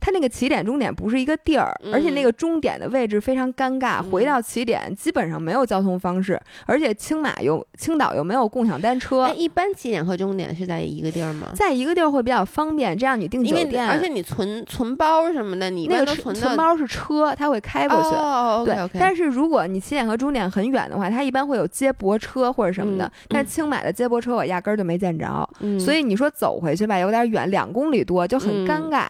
[0.01, 4.03] 它那个起点终点不是一个地儿，而且那个终点的位置非常尴尬。
[4.03, 9.33] 回到起点基本上没有交通方式，而且青马又青岛又没有共享单车。
[9.37, 11.49] 一般起点和终点是在一个地儿吗？
[11.55, 18.65] 在一个地儿会比较方便，这样你订酒店，而且你存存包什么的，你那个存存包是车，它会开过去。
[18.65, 23.11] 对，但是如果你起点和终点很远的话，它一般会有接驳车或者什么的。
[23.29, 29.07] 但青马的接驳车我压根儿就没见着，所以你说走回去吧，有点远，两公里多就很尴尬。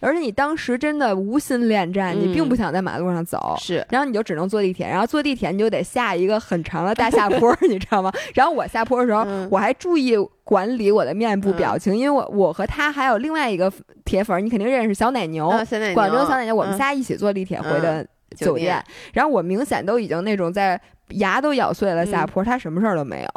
[0.00, 8.12] 而且你当时真的无心恋战，你并不想在马路上走，是，然后你就只能坐地铁，然后坐地铁你就得下一个很长的大下坡， 你知道吗？
[8.34, 13.72] 然后我下坡的时候，我还注意管理我的面部表情，因为我我和他还有另外一个
[14.04, 15.48] 铁粉，你肯定认识小奶牛，
[15.94, 18.06] 广州小奶牛，我们仨一起坐地铁回的
[18.36, 20.80] 酒店，然后我明显都已经那种在
[21.10, 23.28] 牙都咬碎了下坡，他什么事儿都没有。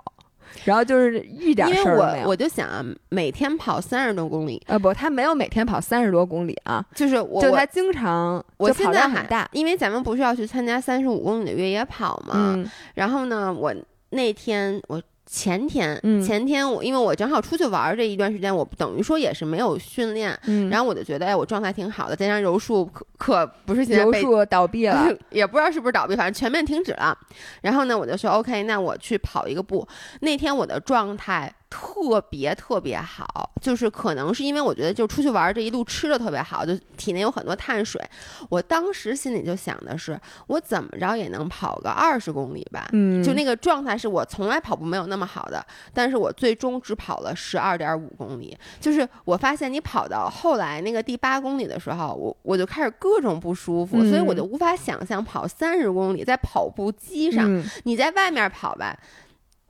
[0.66, 2.08] 然后就是一点事儿没有。
[2.08, 12.58] 因为我我就想啊，每天跑三十多公里，呃不，他没有每天跑三十多公里啊，就是我就他经常，我现在很大，因为咱们不是要去参加三十五公里的越野跑嘛，
[12.94, 13.74] 然后呢，我
[14.10, 15.02] 那天我。
[15.32, 20.38] 前天，前天我因为我正好出去玩这一段时间，我等于说也是没有训练，
[20.72, 22.16] 然后我就觉得哎，我状态挺好的。
[22.16, 27.16] 再加上柔术可可不是现在柔术倒闭了， 也不知道是不是倒闭，反正全面停止了。
[27.62, 29.88] 然后呢，我就说 OK，那我去跑一个步。
[30.22, 31.54] 那天我的状态。
[31.70, 38.02] 特别特别好，就是可能是因为我觉得就出去玩这一路吃的特别好，就体内有很多碳水。
[38.50, 42.90] 我当时心里就想的是，我怎么着也能跑个二十公里吧。
[42.94, 48.58] 嗯，就那个状态是我从来跑步没有那么好的，但是我最终只跑了十二点五公里。
[48.80, 58.98] 就是我发现你跑到后来那个第八公里的时候，我我就开始各种不舒服，所以我就无法想象跑三十公里在跑步机上，你在外面跑吧。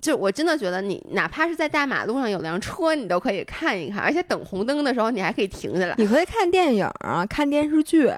[0.01, 5.95] 就我真的觉得，你哪怕是在大马路上有辆车，你都可以看一看，而且等红灯的时候，你还可以停下来。
[5.97, 8.11] 你可以看电影啊，看电视剧。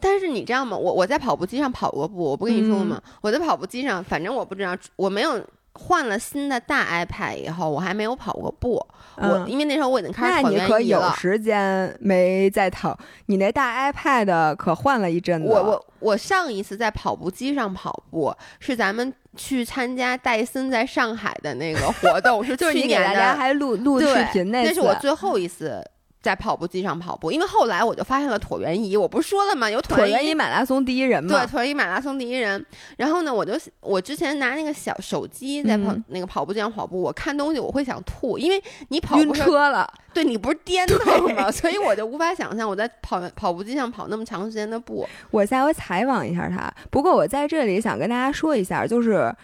[0.00, 0.76] 但是你知道吗？
[0.76, 3.00] 我我在跑步机上跑过步，我不跟你说吗？
[3.20, 5.40] 我在跑步机上，反正我不知道，我没有
[5.74, 8.84] 换了新的大 iPad 以后，我还没有跑过步。
[9.16, 12.98] 我因为那时候我已经开始跑那你可有时间没在跑？
[13.26, 15.48] 你那大 iPad 可换了一阵子。
[15.48, 19.12] 我我我上一次在跑步机上跑步是咱们。
[19.34, 25.82] 去参加戴森在上海的那个活动，是 去年大家还录录视频那那是我最后一次
[26.22, 29.68] 在跑步机上跑步，因为后来我就发现了椭圆仪，我不是说了吗？
[29.68, 31.28] 有椭圆仪马拉松第一人嘛？
[31.28, 32.64] 对，椭圆仪马拉松第一人。
[32.96, 39.92] 然后呢，我就我之前拿那个小手机在跑那个跑步机上跑步，我看东西我会想吐，因为你跑晕车了。
[40.14, 41.50] 对你不是颠倒吗？
[41.50, 45.08] 所以我就无法想象我在跑跑步机上跑那么长时间的步。
[45.30, 46.70] 我下回采访一下他。
[46.90, 49.34] 不过我在这里想跟大家说一下，就是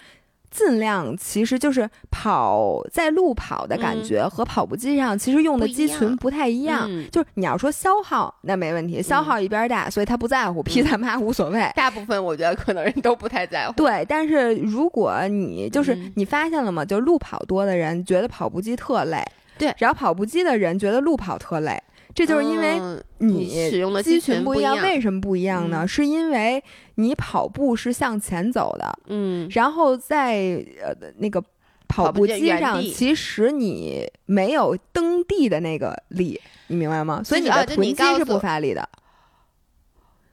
[0.50, 6.88] 尽量其实就是跑在路跑的感觉和跑步机上其实用的肌群不太一样。
[7.10, 11.70] 就是你要说消耗，那没问题，消耗一边大，所以他不在乎，披萨妈无所谓。
[11.76, 13.72] 大部分我觉得可能人都不太在乎。
[13.74, 16.84] 对，但是如果你就是你发现了吗？
[16.84, 19.22] 就路跑多的人觉得跑步机特累。
[19.58, 21.82] 对，然后跑步机的人觉得路跑特累，
[22.14, 22.80] 这就是因为
[23.18, 24.80] 你使用的肌群不一样。
[24.82, 25.86] 为什么不一样呢？
[25.86, 26.62] 是因为
[27.00, 31.42] 你跑步是向前走的，嗯，然后在呃那个
[31.86, 37.22] 跑步机上，其实你没有蹬地的那个力，你明白吗？
[37.24, 38.88] 所以你的臀肌是不发力的。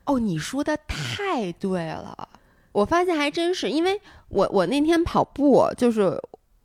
[0.05, 2.29] 哦，你说的太对了，
[2.71, 6.19] 我发现还真是，因为我我那天跑步就是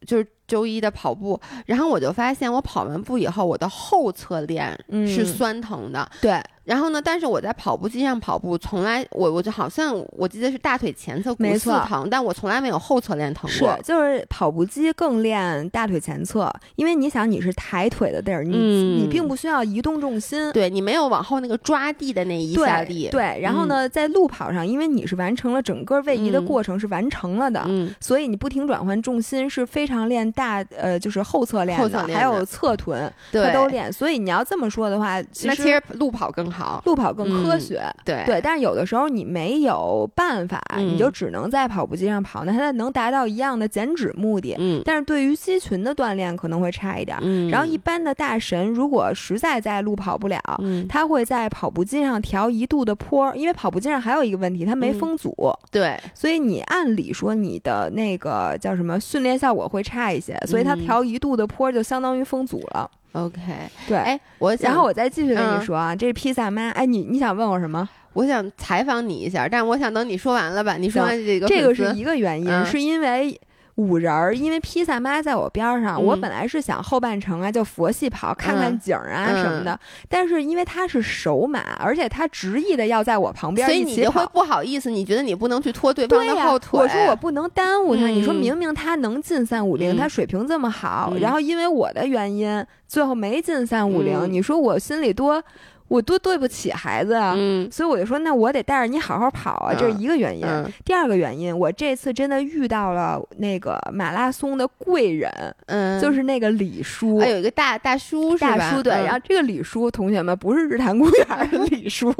[0.06, 0.26] 就是。
[0.50, 6.10] 周一的跑步，然后我就发现我跑完步以后，我的后侧链是酸疼的。
[6.20, 6.42] 对。
[6.64, 7.00] 然后呢？
[7.02, 13.74] 但是我在跑步机上跑步，从来我我就好像我记得是大腿前侧骨刺疼，但我从来没有后侧练疼过。
[13.76, 23.08] 是，就是跑步机更练大腿前侧，因为你想你是抬腿的地儿，你你并不需要移动重心，对你没有往后那个抓地的那一下力。
[23.08, 27.66] 对，然后呢，在路跑上，因为你是完成了整个位移的过程是完成了的，
[28.00, 33.90] 所以你不停转换重心是非常练大呃就是后侧练的，还有侧臀，它都练。
[33.90, 36.49] 所以你要这么说的话，那其实路跑更。
[36.50, 38.24] 好，路跑更科学，对。
[38.26, 47.16] 对，但是有的时候你没有办法，你就只能在跑步机上跑，那它能达到一样的减脂目的，嗯，但是对于肌群的锻炼可能会差一点。
[47.22, 55.34] 嗯，然后一般的大神如果实在在路跑不了，嗯，他会在跑步机上调一度的坡，因为跑步机上还有一个问题，它没风阻，
[55.70, 62.90] 对，所以你按理说你的那个叫什么训练效果会差一些，所以它调一度的坡就相当于风阻了。
[63.12, 63.40] OK，
[63.88, 67.88] 对，哎，我然后我再继续跟你说啊，这是披萨妈，哎，你你想问我什么？
[68.12, 70.76] 我想采访你一下，但是我想等你说完了吧。
[70.76, 73.40] 你说完这个，这个是一个原因，是因为。
[73.80, 79.78] 五人儿，因为披萨妈在我边上，我本来是想后半程啊就佛系跑，看看景儿啊什么的。
[80.08, 86.78] 但是因为他是首马，而且他执意的要在我旁边所以你就会不好意思，你觉得你不能去拖对方的后腿。
[86.78, 88.06] 我说我不能耽误他。
[88.06, 95.42] 你说明明他能进三五零，他水平这么好，然后因为我的原因最后没进三五零，你说我心里多。
[95.90, 97.34] 我多对不起孩子啊，
[97.68, 100.46] 所以我就说，那我得带着你好好跑啊，这是一个原因。
[100.84, 105.28] 第二个原因，我这次真的遇到了那个马拉松的贵人，
[105.66, 108.92] 嗯，就是那个李叔，有一个大大叔，大叔对。
[108.92, 112.14] 然后这个李叔，同学们不是日坛公园的李叔，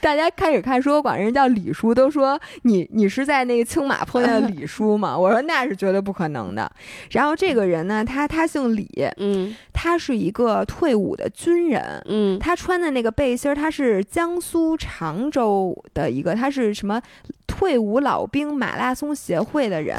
[0.00, 5.18] 大家开始看说管人叫李叔，都说你你是在那个青马碰见的李叔吗？
[5.18, 6.70] 我说那是绝对不可能的。
[7.10, 13.07] 然后这个人呢，他他姓李，嗯，他是一个退伍的军人，嗯，他穿的那个。
[13.10, 17.00] 背心儿，他是江苏常州的一个，他是什么
[17.46, 19.96] 退伍老兵马拉松协会的人。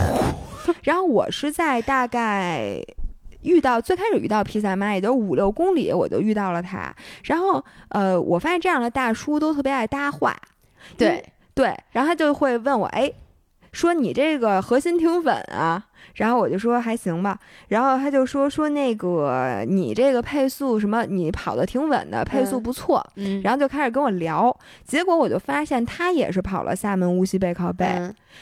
[0.84, 2.80] 然后我是在大概
[3.42, 6.94] 遇到最开始遇到披萨妈，也就五六公里，我就遇到了他。
[7.24, 10.36] 然后呃，我发现这样的大叔都特别爱搭话，
[10.98, 11.24] 对
[11.56, 13.12] 对，然后他就会问我，哎，
[13.72, 15.86] 说你这个核心挺稳啊。
[16.16, 23.06] 然后我就说还行吧，然后他就说说那个你这个配速什么，你跑的挺稳的，配速不错。
[23.16, 24.54] 嗯，然后就开始跟我聊，
[24.86, 27.86] 结果我就发现他也是跑了厦门无锡背靠背，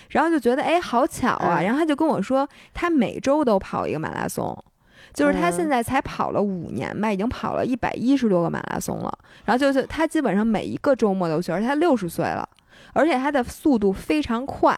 [0.10, 4.58] 然后就觉得哎好巧啊，然后他就跟我说他每周都跑一个马拉松，
[5.14, 12.48] 就是他现在才跑了五年吧，已经跑了一百一十多个马拉松了，然后就是他基本上每一个周末都去，而且他六十岁了，
[12.94, 14.76] 而且他的速度非常快。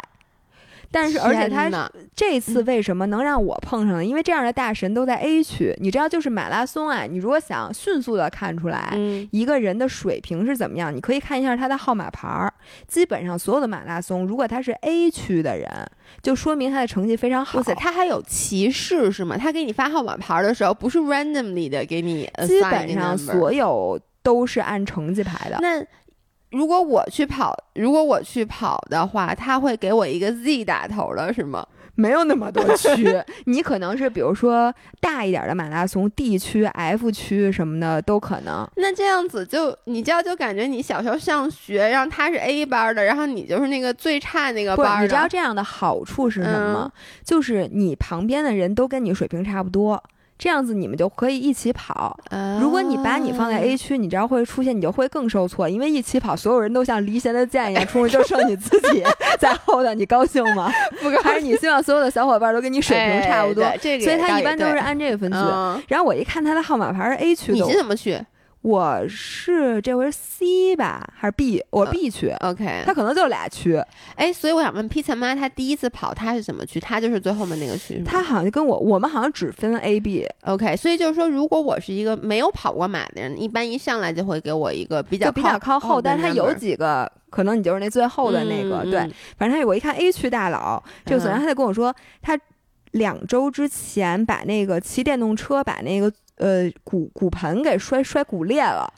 [0.92, 1.70] 但是，而且他
[2.16, 4.04] 这次为什么能让我碰上呢？
[4.06, 7.04] 因为这样的大神都在 A 区，你知道，就是马拉松啊。
[7.04, 8.94] 你如果想迅速的看出来
[9.32, 12.52] 一个人的水平是怎么样，你可以看一下他的号码牌儿。
[12.88, 15.70] 基本上所有的马拉松，如果他是 A 区的人，
[16.22, 17.62] 就说明他的成绩非常好。
[17.76, 19.38] 他还有歧视是吗？
[19.38, 25.60] 他给你发号码牌的时候，不是 randomly 的给你，基本上所有都是按成绩排的。
[25.62, 25.86] 那。
[26.52, 31.66] 如果我去跑，如果我去跑的话，他会给我一个 Z 打头的是吗？
[31.96, 33.06] 没有那么多区，
[33.44, 38.66] 你可能是比如说大一点的马拉松，D 区、F 区什么的都可能。
[38.78, 45.04] 那这样子就你知道，就感觉你小时候上学，然后他是 A 班的，然后你就是那个最差那个班。
[45.04, 46.92] 你知道这样的好处是什么吗？
[47.22, 50.02] 就是你旁边的人都跟你水平差不多。
[50.40, 52.18] 这样子你们就可以一起跑。
[52.62, 59.04] 如果你把你放在 A 区，你这样会出现，你就会更受挫，因为一起跑，所有人都像离弦的箭一样冲，就剩你自己
[59.38, 60.72] 在后头，你高兴吗？
[61.04, 63.64] 不高兴还是你希望所有的小伙伴都跟你水平差不多？
[63.82, 65.38] 这个，所以他一般都是按这个分区。
[65.90, 68.18] 然后我一看他的号码牌是 A 区，你是怎么去？
[68.62, 71.64] 我是这回 C 吧，还是 B？
[71.70, 72.84] 我 B 区，OK。
[72.86, 73.82] 他可能就俩区，
[74.16, 76.78] 哎，所以我想问 P 三妈，他第一次跑他是怎么去？
[76.78, 78.04] 他就是最后面那个区。
[78.04, 80.76] 他好像跟我，我们好像只分 A、B，OK。
[80.76, 89.10] 所以就是说，如果我是一个没有跑过马的人，一般一上来就会给我一个比较比较靠后，但是他有几个可能你就是那最后的那个，对。
[89.38, 92.38] 反正他我一看 A 区大佬，这个总然他就跟我说，他
[92.92, 96.12] 两周之前把那个骑电动车把那个。
[96.40, 98.92] 呃，骨骨盆给摔摔骨裂了，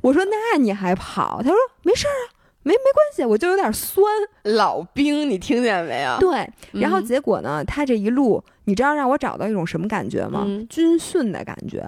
[0.00, 1.40] 我说那你还跑？
[1.42, 4.04] 他说没事儿啊，没没关系，我就有点酸。
[4.42, 6.18] 老兵，你听见没有？
[6.18, 10.44] 对，然后结果呢，他这一路，你知道让我找到一种什么感觉吗？
[10.68, 11.82] 军训的感觉，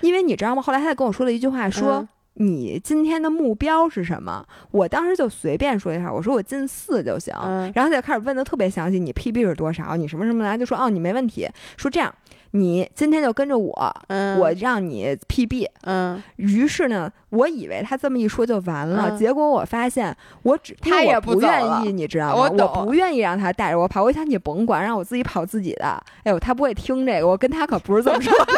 [0.00, 0.62] 因为你知道吗？
[0.62, 2.06] 后来他跟我说了一句话，说
[2.38, 4.44] 你今天的目标是什么？
[4.70, 7.34] 我当时就随便说一下，我说我进四就行。
[7.74, 9.96] 然后他就开始问的特别详细，你 PB 是多少？
[9.96, 10.56] 你什么什么来？
[10.56, 11.48] 就说哦，你没问题。
[11.76, 12.14] 说这样。
[12.52, 15.66] 你今天就跟着我，嗯，我让你 PB。
[15.82, 22.34] 嗯，于是呢，我以为他这么一说就完了，嗯结果我发现我只他也不愿意，你知道吗？
[22.40, 26.02] 我懂不愿意让他带着我跑，我想你甭管，让我自己跑自己的。
[26.22, 28.52] 哎呦，他不会听这个，我跟他可不是这么说的。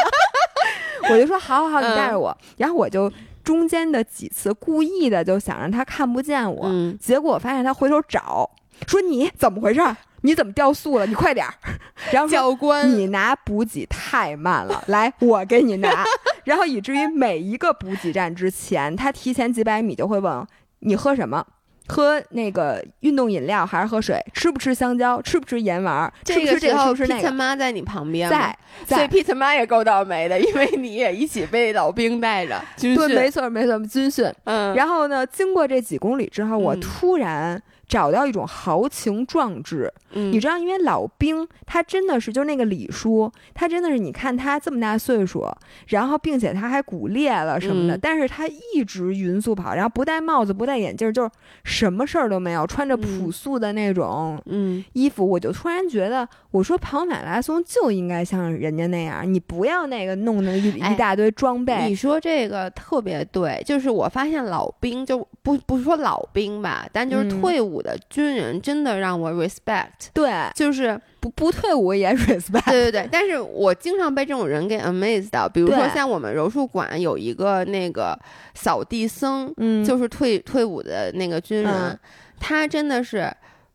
[1.11, 3.11] 我就说好好好，你带着我，然后我就
[3.49, 8.51] 中间的几次故意的就想让他看不见我，嗯结果我发现他回头找，
[8.87, 9.97] 说你怎么回事儿？
[10.21, 11.07] 你怎么掉速了？
[11.07, 11.55] 你快点儿！
[12.13, 16.05] 然后教官，你拿补给太慢了， 来，我给你拿。
[16.45, 20.47] 然后以至于每一个补给站之前，他提前几百米就会问
[20.81, 21.47] 你喝什么。
[21.89, 24.21] 喝那个运动饮料还是喝水？
[24.35, 25.21] 吃不吃香蕉？
[25.23, 26.59] 吃不吃盐丸这个？
[26.59, 27.33] 时候不吃那个？
[27.33, 28.55] 妈在你旁边吗
[28.87, 34.31] 在，所以妈也够倒霉的，因为你也一起被老兵带着军对，没错没错，军训。
[34.45, 39.93] 嗯，然后呢，经过这几公里之后，我嗯突然找到一种豪情壮志。
[40.13, 40.31] 嗯。
[40.31, 45.47] 你知道，因为老兵他真的是，就是那个李叔，他真的是，你看他这么大岁数，
[45.89, 48.01] 然后并且他还骨裂了什么的，嗯。
[48.01, 51.31] 但是他一直匀速跑，然后不戴帽子，不戴眼镜，就是
[51.65, 54.85] 什么事儿都没有，穿着朴素的那种嗯。
[54.93, 61.87] 衣服，我就突然觉得，我说跑马拉松就应该像人家那样，你不要那个弄那一哎一大堆装备。
[61.89, 67.41] 你说这个特别对，就是我发现老兵就不不是说老兵吧，但就是嗯。
[67.41, 72.71] 退伍的军人真的让我 respect，、对，就是不不退伍也 respect。
[72.71, 78.19] 对对对，但是我经常被这种人给 amazed 到，比如说像我们柔术馆有一个那个
[78.55, 81.99] 扫地僧，嗯，就是退退伍的那个军人，嗯
[82.41, 83.29] 他真的是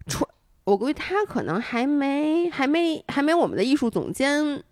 [0.08, 0.26] 穿，
[0.64, 4.64] 我估计他可能还没还没还没我们的艺术总监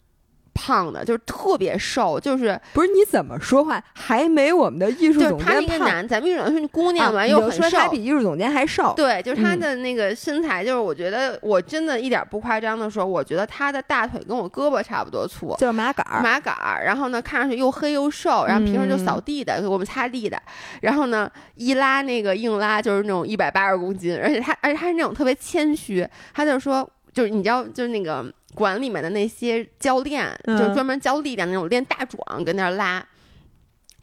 [0.54, 5.76] 胖的，就是特别瘦，就是不是你怎么说话还没我们的艺术就是他是总监胖。
[5.78, 7.92] 一个男，咱们艺术总监是姑娘嘛，啊、又很瘦说他瘦。
[7.92, 8.94] 比艺术总监还瘦。
[8.96, 20.42] 对，就是他嗯的那个身材，就是我觉得我真的一点不夸张的说，我觉得他的大腿跟我胳膊差不多粗，就是马杆儿，马杆儿，然后呢看上去又黑又瘦，然后平时就扫地的，给我们擦地的，
[20.82, 30.58] 然后呢一拉那个硬拉就是那种一百八十公斤，而且他而且他是那种特别谦虚，他就说就是你知道就是那个馆里面的那些教练，嗯。
[30.58, 33.06] 就是专门教力量那种练大壮跟那儿拉。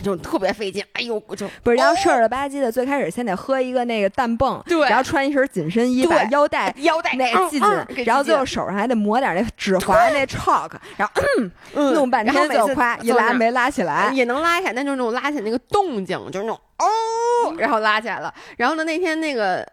[0.00, 4.88] 就特别费劲，哎呦，我就不是要事儿吧唧的，最开始先得喝一个那个氮泵，对。
[4.88, 6.16] 然后穿一身紧身衣，对。
[6.16, 11.12] 把腰带 腰带那系紧然后最后手上还得抹点那指 滑那 chalk，然后
[11.74, 18.32] 嗯弄半天就夸一拉没拉起来，也能拉起来，但就是那种拉起来那个动静，就是那种哦，然后拉起来了。
[18.56, 19.66] 然后呢，那天那个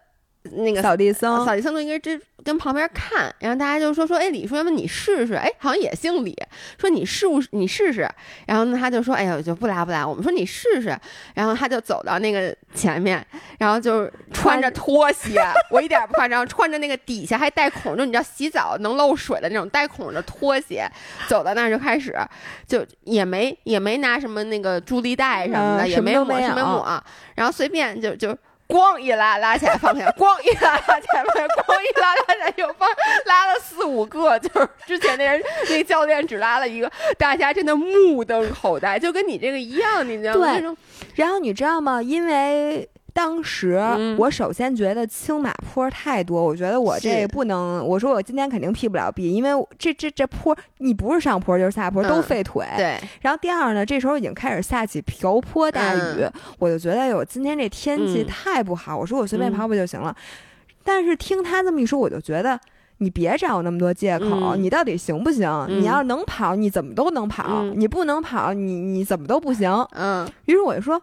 [0.52, 5.34] 那个扫地僧扫地僧就应该这跟旁边看，然后大家就说说，哎，李叔，要不你试试？
[5.34, 6.36] 哎，好像也姓李，
[6.78, 8.08] 说你试不你试试？
[8.46, 10.06] 然后呢，他就说，哎呀，就不拉不拉。
[10.06, 10.96] 我们说你试试，
[11.34, 13.24] 然后他就走到那个前面，
[13.58, 15.40] 然后就穿着拖鞋，
[15.72, 20.88] 我一点不夸张，穿着那个底下还带孔，就你知道洗澡能漏水的那种带孔的拖鞋，
[21.26, 22.16] 走到那儿就开始，
[22.66, 28.36] 就也没也没拿什么那个助力带什么的，嗯也没抹什么抹，然后随便就就。
[28.68, 32.88] 咣一拉拉起来放下，咣一拉拉起来放下，咣一拉拉起来又放，
[33.24, 40.58] 拉了四五个，就是之前那人那个教练只拉了一个，大家真的目瞪口呆，就跟你这个一样，你知道吗？
[40.58, 40.76] 对
[41.14, 42.02] 然后你知道吗？
[42.02, 52.66] 因为当时嗯我首先觉得青马坡太多，我觉得我这不能，我说我今天肯定 P 不了 B，因为这这这坡你不是上坡就是下坡，都嗯费腿。
[52.76, 60.14] 对，然后第二呢，这时候已经开始下起瓢泼大雨，我就觉得哟，今天这天气嗯太不好，我说我随便嗯跑跑就行了。
[60.84, 62.60] 但是听他这么一说，我就觉得。
[62.98, 65.46] 你别找那么多借口，嗯你到底行不行？
[65.68, 69.70] 嗯你要是能跑，你怎么都能跑；嗯你不能跑，你你怎么都不行。
[69.90, 70.98] 嗯，于是我就说，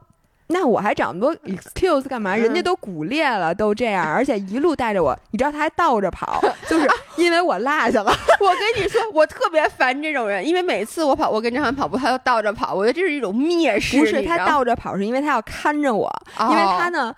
[0.54, 2.36] 那我还找那么多 excuse 干嘛？
[2.36, 6.40] 嗯人家都骨裂了，都这样， 而且一路带着我，你知道他还倒着跑，
[6.70, 6.88] 就是
[7.18, 8.14] 因为我落下了。
[8.40, 13.98] 我跟你说，我特别烦这种人，因为每次我跑，我跟张涵跑步，他都倒着跑，我觉得这是一种蔑视。
[14.00, 17.14] 不是他倒着跑，是因为他要看着我，因为他呢，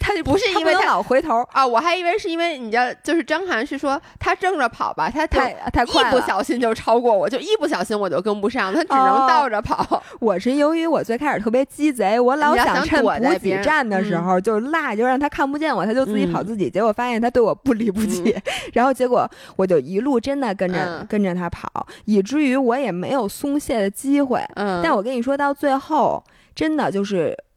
[0.00, 6.20] 他就不是因为他他老回头，啊，我还以为是因为你知道，就是张涵是说他正着跑吧，他就太太一不。
[6.30, 10.00] 小心就超过我，就一不小心我就跟不上，他只能哦倒着跑。
[10.20, 16.70] 我是由于我最开始特别鸡贼，我老想趁躲在补给站的时嗯候就落，就让他看不见我，他就自己跑嗯自己。
[16.70, 18.36] 结果发现他对我不离不弃，
[18.74, 24.40] 然后结果我就一路真的跟着、嗯跟着他跑，以至于我也没有松懈的机会。
[24.54, 26.22] 嗯，但我跟你说，到最后
[26.54, 27.49] 真的就是我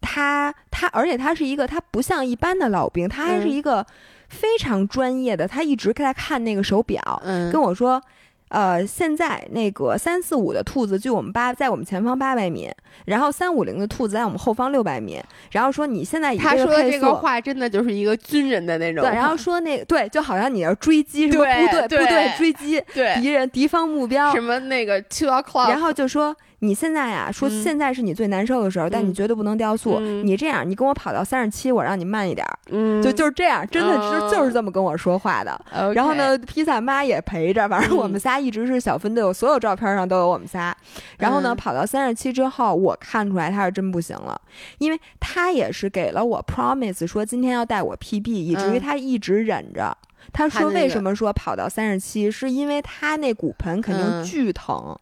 [0.00, 3.84] 他他，而且他是一个，他不像一般的老兵，他还是嗯一个
[4.28, 8.02] 非常专业的，他一直在看那个手表，嗯跟我说。
[8.50, 12.68] 呃，现在那个三四五的兔子距我们八，在我们前方八百米，
[13.04, 15.22] 然后三五零的兔子在我们后方六百米。
[15.52, 19.04] 然后说你现在他说的这个话真的就是一个军人的那种。
[19.04, 22.82] 对，然后说那对，就好像你要追击什么部队，部队追击
[23.20, 26.36] 敌人敌方目标什么那个 two o'clock，然后就说。
[26.60, 29.98] 你现在呀，说现在是你最难受的时候，但你绝对不能掉速。
[29.98, 32.46] 你这样，你跟我跑到三十七，我让你慢一点。
[32.70, 35.58] 嗯，就就是这样，真的是就是这么跟我说话的。
[35.94, 40.76] 然后呢，披萨妈也陪着，反正我们仨一直是小分队，我所有照片上都有我们仨。
[41.18, 44.40] 然后呢，跑到三十七之后，我看出来他是真不行了，
[44.78, 49.96] 因为他也是给了我 promise 说今天要带我 PB，以至于他一直忍着。
[50.32, 54.96] 他说为什么说跑到三十七，是因为他那骨盆肯定巨疼。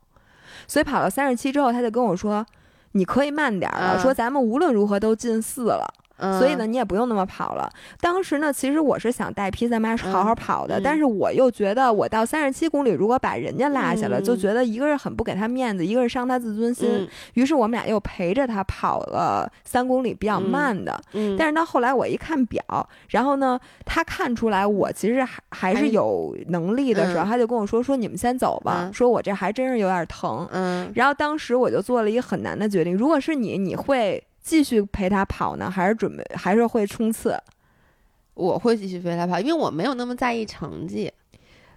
[0.69, 2.47] 所以跑到三十七之后，他就跟我说
[2.93, 5.93] ：“你可以慢点了，说咱们无论如何都进四了。”
[6.39, 7.71] 所以呢，你也不用那么跑了。
[8.01, 17.09] 当时呢，其实我是想带披萨妈好好跑的，但是我又觉得我到三十七公里，如果把人家落下了，就觉得一个是很不给他面子，一个是伤他自尊心。
[17.35, 21.01] 于是我们俩又陪着他跑了三公里，比较慢的。
[21.39, 22.62] 但是到后来我一看表，
[23.09, 30.91] 然后呢，他看出来我其实还还是有能力的时候，他就跟我说：“说你们先走吧，说我这还真是有点疼。”嗯。
[30.95, 34.23] 然后当时我就做了一个很难的决定，如果是你，你会。
[34.49, 37.39] 继续陪他跑呢，还是准备还是会冲刺？
[38.33, 41.13] 我会继续陪他跑，因为我没有那么在意成绩。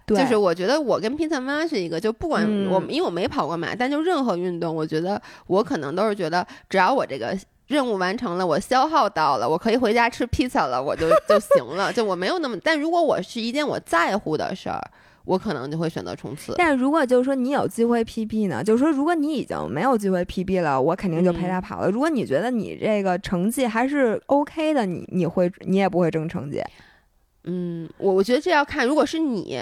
[0.06, 11.92] 就是我觉得我跟披萨妈是一个，就不管我，因为我没跑过马，但就任何运动，我觉得我可能都是觉得，只要我这个任务完成了，我消耗到了，我可以回家吃披萨了，我就就行了。
[11.94, 14.82] 就我没有那么，但如果我是一件我在乎的事儿。
[15.24, 18.62] 我可能就会选择冲刺，但如果就是说你有机会 PB 呢？
[18.62, 21.88] 就是说如果你已经没有机会 PB 了，我肯定就陪他跑了。
[21.88, 26.60] 如果你觉得你这个成绩还是 OK 的，你你会你也不会争成绩。
[27.44, 29.60] 嗯，我我觉得这要看，如果是你，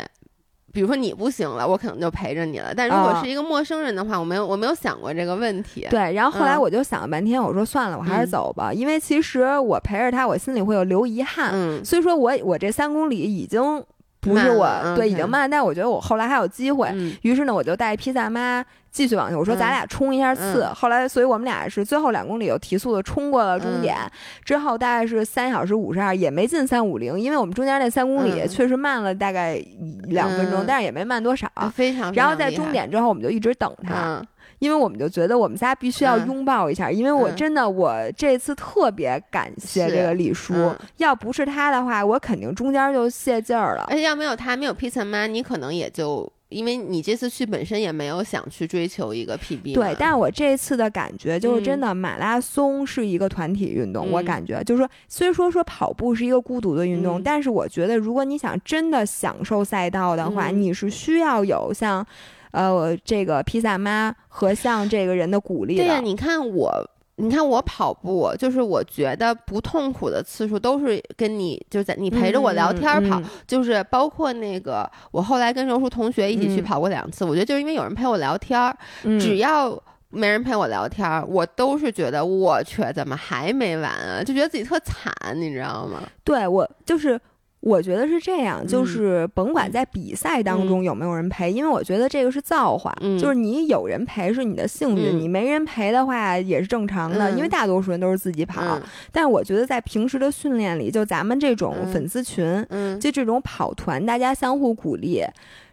[0.73, 2.75] 比如说你不行了，我可能就陪着你了。
[2.75, 5.87] 但如果是一个陌生人的话，我没有我没有想过这个问题。
[5.91, 11.51] 对，然后后来我就想了半天，我说算了，我还是走吧，因为其实我陪着他，我心里会有留遗憾。
[11.53, 13.85] 嗯，所以说我我这三公里已经。
[14.21, 16.93] 不是我对已经慢，但我觉得我后来还有机会。
[17.23, 19.39] 于是呢，我就带披萨妈继续往前。
[19.39, 20.64] 我说咱俩冲一下刺。
[20.75, 23.97] 后来，所以我们俩是最后两公里又提速的冲过了终点。
[24.45, 29.59] 之后大概是三小时五十二，也没进三五零，因为我们中间那三公里确实慢了大概
[30.05, 31.49] 两分钟，但是也没慢多少。
[31.75, 32.12] 非常。
[32.12, 34.23] 然后在终点之后，我们就一直等他。
[34.61, 43.87] 因为我们就觉得我们仨必须要拥抱一下，因为我真的我这次特别感谢这个李叔，要不是他的话，我肯定中间就泄劲儿了。
[43.89, 49.73] 而且要没有他，没有 Pizza 妈，你可能也就因为你这次去本身也没有想去追求一个 PB。
[49.75, 62.07] 对，但是我这次的感觉就是真的，马拉松是一个团体运动，我感觉就是说，虽说说跑步是一个孤独的运动，但是我觉得如果你想真的享受赛道的话，你是需要有像。
[62.53, 65.76] 呃，这个披萨妈和像这个人的鼓励。
[65.76, 66.72] 对呀，你看我，
[67.16, 78.76] 你看我跑步，就是我觉得不痛苦的次数都是跟你就在你陪着我聊天跑，就是包括那个我后来跟柔术同学一起去跑过两次，我觉得就是因为有人陪我聊天，
[79.20, 86.03] 只要没人陪我聊天，我都是觉得我去怎么还没完啊，就觉得自己特惨，你知道吗？
[86.24, 87.20] 对我就是。
[87.61, 92.91] 我觉得是这样，就是甭管在比赛当中有没有人陪，因为我觉得这个是造化，
[93.21, 98.81] 就是你有人陪是你的幸运，你没人陪的话也是正常的，因为大多数人都是自己跑。
[99.13, 102.67] 但是我觉得在平时的训练里，就咱们这种粉丝群，
[102.99, 105.23] 就这种跑团，大家相互鼓励，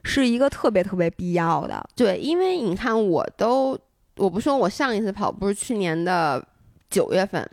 [0.04, 1.82] 是一个特别特别必要的。
[1.96, 3.80] 对，因为你看，我都
[4.18, 6.46] 我不说我上一次跑步是去年的
[6.90, 7.50] 九月份。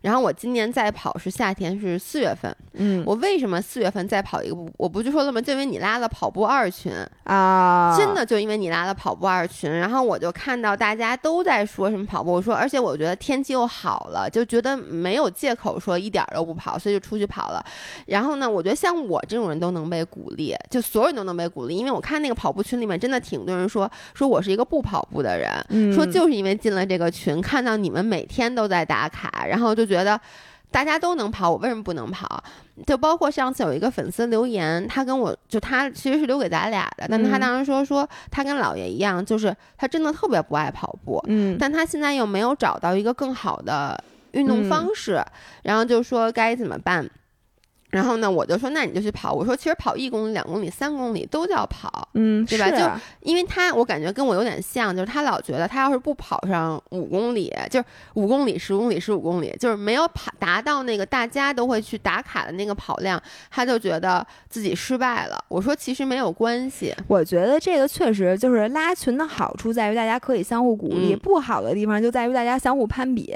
[0.00, 2.54] 然后我今年再跑是夏天，是四月份。
[2.74, 4.56] 嗯，我为什么四月份再跑一个？
[4.76, 5.40] 我不就说了吗？
[5.40, 6.92] 就因为你拉了跑步二群
[7.24, 9.70] 啊，真的就因为你拉了跑步二群。
[9.70, 17.64] 然后我就看到大家都在说什么跑步，我说，而且我觉得天气又好了，就觉得没有借口说一点都不跑，所以就出去跑了。
[18.06, 29.88] 然后呢，我觉得像我这种人都能被鼓励，就所有人都能被鼓励，因为我看那个跑步群里面真的挺多人说，说我是一个不跑步的人，说就是因为进了这个群，看到你们每天都在打卡，然后就。
[29.88, 30.20] 觉得
[30.70, 32.44] 大家都能跑，我为什么不能跑？
[32.86, 43.98] 就包括上次有一个粉丝留言，他跟我就他其实是留给咱俩的，但他当时说说他跟姥爷一样，就是他真的特别不爱跑步，嗯，但他现在又没有找到一个更好的
[44.32, 45.24] 运动方式，
[45.62, 47.08] 然后就说该怎么办？
[47.90, 49.32] 然后呢，我就说那你就去跑。
[49.32, 52.70] 我说其实跑一公里、两公里、三公里都叫跑，嗯，对吧？
[52.70, 57.84] 就因为他我感觉跟我有点像，就是他老觉得他要是不跑上五公里，就是
[58.14, 63.20] 五公里、十公里、十五公里，就是没有跑达到那个大家都会去打卡的那个跑量，
[63.50, 65.42] 他就觉得自己失败了。
[65.48, 73.34] 我说其实没有关系，我觉得这个确实就是拉群的好处在于大家可以相互鼓励，不好的地方就在于大家相互攀比。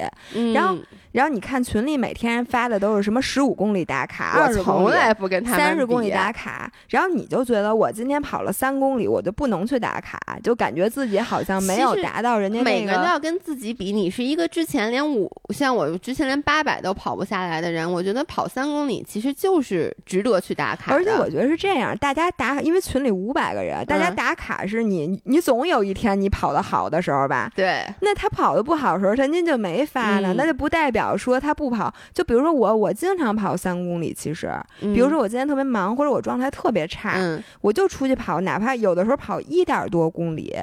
[0.54, 0.76] 然后，
[1.12, 4.42] 然后你看群里每天发的都是什么十五公里打卡。
[4.42, 12.70] 我从来不跟他们三十公里打卡，然后你就觉得我今天跑了三公里，我就不能去打卡，就感觉自己好像没有达到人家那个。
[12.70, 13.92] 每个人都要跟自己比。
[13.92, 20.94] 你是一个之前连五，像我之前连八百都跑不下来的人，我觉得跑三公里其实就是值得去打卡。
[20.94, 27.50] 而且我觉得是这样，大家打，因为群里五百个人，大家打卡是你，你总有一天你跑的好的时候吧？
[27.54, 27.84] 对。
[28.00, 31.92] 那他跑的不好的时候，人家就没发呢，那就不代表说他不跑。
[32.14, 34.52] 就比如说我，我经常跑三公里，其实。
[34.80, 37.18] 比如说我今天特别忙，或者我状态特别差，
[37.60, 40.56] 我就出去跑，哪怕有的时候跑一点多公里，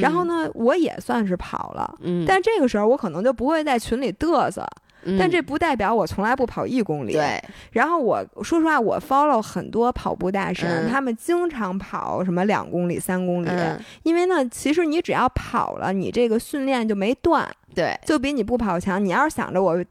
[0.00, 1.94] 然后呢，我也算是跑了。
[2.26, 4.66] 但这个时候我可能就不会在群里嘚瑟，
[5.18, 7.12] 但这不代表我从来不跑一公里。
[7.12, 7.42] 对。
[7.72, 13.48] 然后我说实话，我 follow 很多跑步大神，他们经常跑什么两公里、三公里，
[14.02, 19.04] 因为呢，其实你只要跑了，你这个训练就没断，对，就比你不跑强。
[19.04, 19.84] 你要是想着我。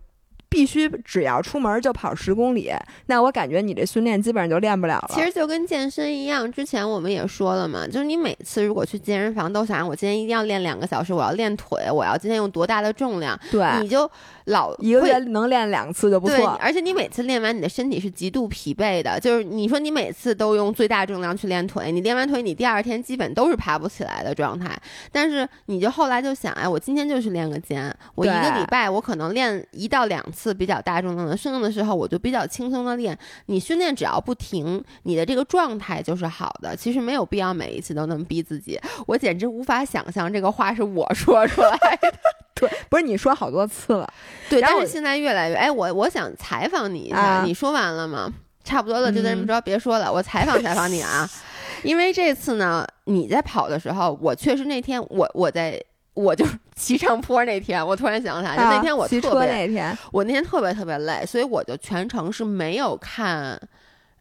[0.53, 2.69] 必须只要出门就跑十公里，
[3.05, 5.09] 那我感觉你这训练基本上就练不了了。
[5.09, 14.11] 其实就跟健身一样，之前我们也说了嘛，就是你每次如果去健身房都想我今天一定要练两个小时，我要练腿，我要今天用多大的重量，对，你就。
[14.51, 19.19] 老一个月能练两次就不错，而且你每次练完，你的身体是极度疲惫的。
[19.19, 24.69] 就是你说你每次都用最大重量去练腿，你练完腿，你第二天基本都是爬不起来的状态。
[25.11, 33.17] 但是你就后来就想，哎，我今天就去练个肩，我一个礼拜我可能练一到两次比较大重量的，剩下的时候我就比较轻松的练。
[33.45, 36.75] 你训练只要不停，你的这个状态就是好的。
[36.75, 38.79] 其实没有必要每一次都那么逼自己。
[39.07, 42.11] 我简直无法想象这个话是我说出来的。
[42.55, 44.07] 对，不是你说好多次了。
[44.49, 45.55] 对，但是现在越来越……
[45.55, 48.31] 哎，我我想采访你一下，你说完了吗？
[48.63, 51.27] 差不多了，就这么着，别说了，我采访采访你啊。
[51.83, 55.83] 因为这次呢，你在跑的时候，我确实那天我我在
[56.13, 56.45] 我就
[56.75, 63.59] 骑上坡那天，我突然想起来，就那天我骑车那天，我那天特别特别累，所以我就全程是没有看，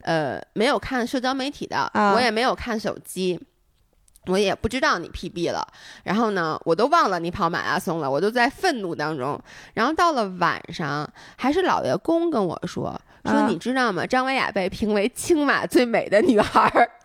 [0.02, 3.38] 呃，没有看社交媒体的，我也没有看手机。
[4.26, 5.66] 我也不知道你 PB 了，
[6.04, 9.40] 然后呢，我都忘了你跑马拉松了，我都在愤怒当中。
[9.74, 14.06] 然后到了晚上，还是老爷公跟我说说，你知道吗？
[14.06, 16.90] 张维雅被评为青马最美的女孩儿。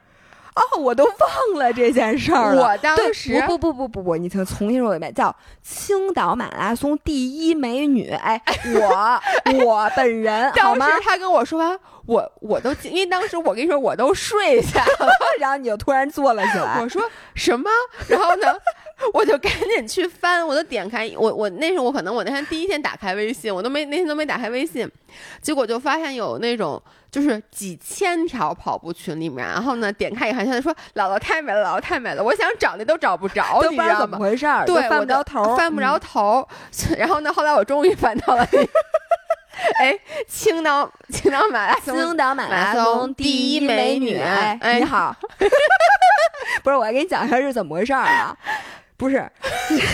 [0.56, 2.64] 哦，我都忘了这件事儿了。
[2.64, 8.10] 我当时不不不不不，你听，重新说一遍，叫青岛马拉松第一美女。
[8.12, 8.42] 哎，
[8.74, 9.22] 我
[9.66, 15.08] 我本人，当时他跟我说完，我我都因为当时我跟你说我都睡下了，
[15.40, 16.80] 然后你就突然坐了起来。
[16.82, 17.02] 我说
[17.34, 17.70] 什么？
[18.08, 18.54] 然后呢，
[19.14, 24.90] 我就赶紧去翻，我就点开我我那时候我可能我那天第一天打开微信，我都没那天都没打开微信，
[25.42, 26.82] 结果就发现有那种。
[27.12, 34.66] 就是几千条跑步群里面，然后呢，点开一看，现在说：“姥姥太美了，姥姥太美了。”我想找那都找不着，你知道怎么回事儿？
[34.66, 36.46] 对，翻不着头，翻不着头。
[36.98, 38.46] 然后呢，后来我终于翻到了，
[39.80, 39.98] 哎，
[40.28, 44.18] 青岛青岛马拉松，青岛马拉松第一美女。
[44.18, 45.16] 哎，你好，
[46.64, 48.38] 不是，我来给你讲一下是怎么回事儿啊？
[48.98, 49.30] 不是，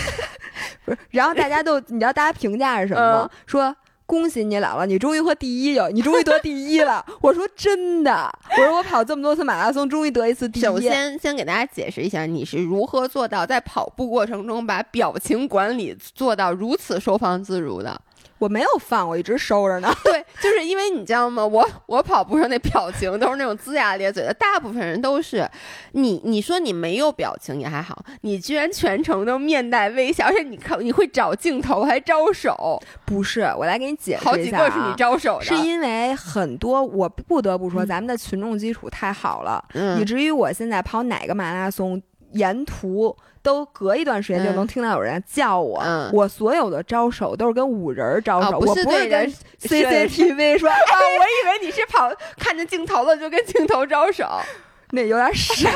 [0.84, 3.30] 不是，然后大家都，你知道大家评价是什么吗？
[3.46, 3.74] 说。
[4.04, 7.02] 恭喜你姥姥，你终于和第一有，你终于得第一了。
[7.22, 10.62] 我说真的，我说我跑这么多次马拉松，终于得一次第一。
[10.62, 17.98] 首先，先给大家解释一下，你是如何做到在跑步过程中把表情管理做到如此收放自如的。
[18.42, 19.94] 我没有放，我一直收着呢。
[20.02, 21.46] 对，就是因为你知道吗？
[21.46, 25.48] 我我跑步上那表情都是那种龇牙咧嘴的，大部分人都是。
[25.92, 32.82] 你你说你没有表情也还好，你居然全程都面带微笑，而且你看你会找镜头还招手。
[33.04, 39.64] 不是，我来给你解释一下好几个是你招手的，是因为很多我不得不说，咱们的群众基础太好了，
[40.00, 43.16] 以至于我现在跑哪个马拉松，沿途。
[43.42, 45.82] 都隔一段时间就能听到有人叫我，
[46.12, 49.28] 我所有的招手都是跟五人招手，我不是跟
[49.60, 50.76] CCTV 说 啊，
[51.18, 54.28] 我以为你是跑看见镜头了就跟镜头招手，
[54.94, 55.70] 那有点傻，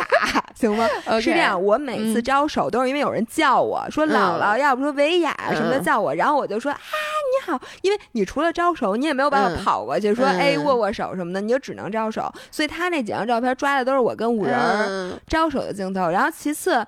[0.54, 0.86] 行吗？
[1.20, 16.86] 是这样，我每次招手都是因为有人叫我说姥姥，要不说维亚什么的叫我，然后我就说啊你好，因为你除了招手，你也没有办法跑过去说哎握握手什么的，你就只能招手，所以他那几张照片抓的都是我跟五人招手的镜头，然后其次。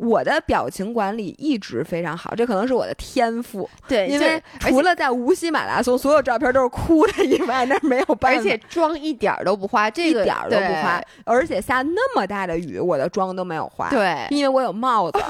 [0.00, 3.68] 我的表情管理一直非常好，这可能是我的天赋。
[3.86, 8.38] 对，因为除了在无锡马拉松，所有照片都是哭的以外，那没有办法。
[8.40, 11.00] 而且妆一点都不花，这个一点都不花。
[11.24, 13.90] 而且下那么大的雨，我的妆都没有花。
[13.90, 15.18] 对，因为我有帽子。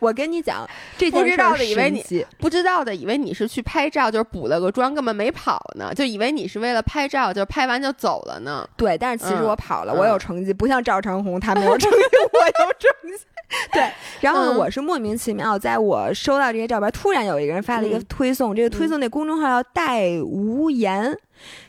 [0.00, 8.68] 我跟你讲，这不知道的以为你不知道的以为你是去拍照，就是补了个妆，根本没跑呢，就以为你是为了拍照，就拍完就走了呢。
[8.76, 11.98] 对，但是其实我跑了，我有成绩，不像赵长红他没有成绩，
[12.32, 13.24] 我有成绩。
[13.72, 13.88] 对，
[14.20, 21.16] 然后呢，我是莫名其妙，在我收到这些照片，突然有一个人发了一个推送，这个推送那公众号叫戴无言。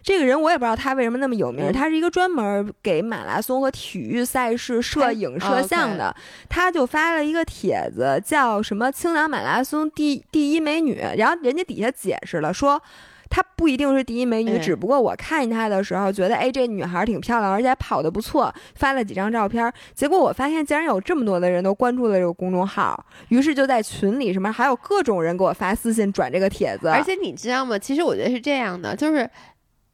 [0.01, 6.15] 这个人我也不知道他为什么那么有名，他是一个专门给马拉松和体育赛事摄影摄像的，
[6.49, 12.81] 他就发了一个帖子，叫什么“青岛马拉松第第一美女”，然后人家底下解释了说。
[13.29, 19.71] 她不一定是第一美女，只不过我看见她的时候觉得，哎，这女孩挺漂亮，而且跑得不错，发了几张照片。
[19.93, 26.87] 结果我发现竟然有这么多的人都关注了这个公众号，于是就在群里什么还有各种人给我发私信转这个帖子。
[26.89, 27.77] 而且你知道吗？
[27.77, 29.29] 其实我觉得是这样的，就是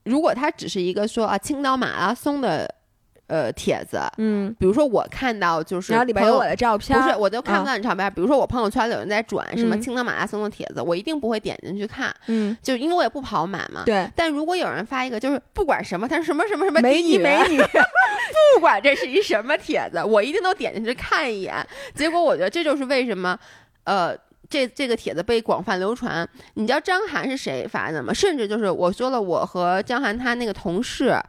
[0.06, 2.76] 如果她只是一个说啊青岛马拉松的。
[3.34, 8.14] 呃，帖子，嗯，比如说我看到就是，然后里边有我的照片，不是，我就看不到你照片。
[8.14, 13.82] 比如说我朋友圈里有人在转什么青岛马拉松的帖子，我一定不会点进去看，嗯，就因为我也不跑马嘛。
[13.88, 14.08] 对。
[14.16, 17.58] 但如果有人发一个，就是不管什么，他是什么什么什么美女美女，
[18.54, 21.56] 不管这是一什么帖子，我一定都点进去看一眼。
[21.96, 23.36] 结果我觉得这就是为什么，
[23.86, 24.16] 呃，
[24.48, 26.30] 这这个帖子被广泛流传。
[26.54, 28.14] 你知道张涵是谁发的吗？
[28.14, 31.20] 甚至就是我说了，我和张涵他那个同事。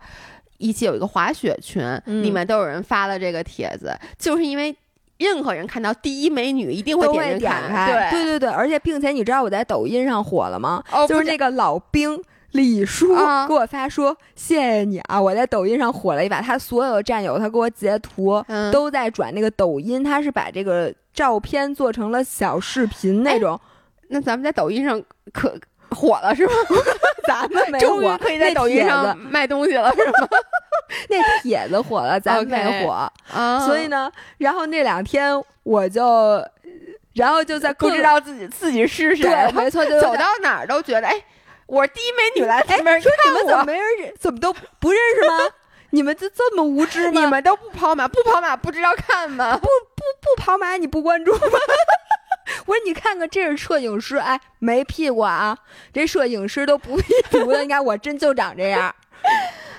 [0.58, 4.74] 一起有一个滑雪群，里面都有人发了这个帖子，就是因为
[5.18, 7.06] 任何人看到第一美女一定会
[7.38, 7.38] 点
[7.68, 8.24] 开，对。
[8.24, 10.82] 对对，而且并且你知道我在抖音上火了吗？
[10.90, 12.20] 哦，就是那个老兵
[12.52, 13.08] 李叔
[13.48, 23.60] 给我发说谢谢你啊，我在抖音上火了一把，他所有的战友他给我截图都在转那个抖音，他是把这个照片做成了小视频那种，
[24.08, 25.02] 那咱们在抖音上
[25.32, 25.54] 可。
[25.94, 26.52] 火了是吗？
[27.26, 30.28] 咱们没火，可以在抖音上卖东西了是吗？
[31.08, 32.90] 那帖子火了，咱们没火
[33.32, 33.60] 啊。
[33.60, 35.32] 所以呢，然后那两天
[35.62, 36.44] 我就，
[37.14, 41.14] 然后就在不知道自己自己是谁，对，没错，就走到哪儿都觉得，哎，
[41.66, 45.38] 我是第一美女来，哎，说你们怎么没人怎么都不认识吗？
[45.90, 47.20] 你们就这么无知吗？
[47.20, 49.56] 你们都不跑马，不跑马不知道看吗？
[49.56, 51.58] 不不不跑马你不关注吗？
[52.66, 55.56] 我说你看看，这是摄影师，哎，没屁股啊！
[55.92, 58.94] 这摄影师都不屁股的，你看我真就长这样。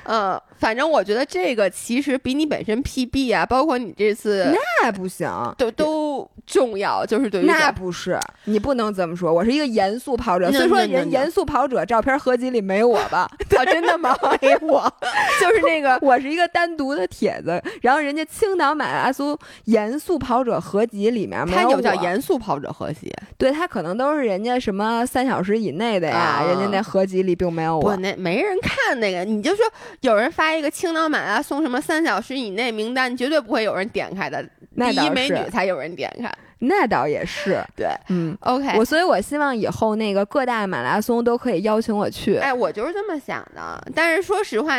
[0.04, 7.06] 嗯， 反正我觉得这个其实比你本身 PB 啊，包括你这次那不行，都都重要。
[7.06, 9.34] 就是对于那不是，你不能这么说。
[9.34, 13.30] 我是一个严肃跑者，所以说人严肃跑者照片合集里没我吧？
[13.58, 14.16] 啊，真的吗？
[14.42, 14.92] 没我，
[15.42, 27.96] 就是那个 我是一个单独的帖子，然后人家青岛马拉松严肃跑者合集里面没有叫严肃跑者合集，对他可能都是人家什么三小时以内的呀，人家那合集里并没有我。
[27.98, 29.66] 那没人看那个，你就说。
[30.02, 34.44] 有人发一个青岛马拉松什么三小时以内名单，绝对不会有人点开的。
[34.76, 37.60] 第一美女才有人点开，那倒也是。
[37.76, 38.78] 对，嗯，OK。
[38.78, 42.38] 我所以，我希望以后那个各大马拉松都可以邀请我去。
[42.38, 43.84] 哎，我就是这么想的。
[43.96, 44.76] 但是说实话，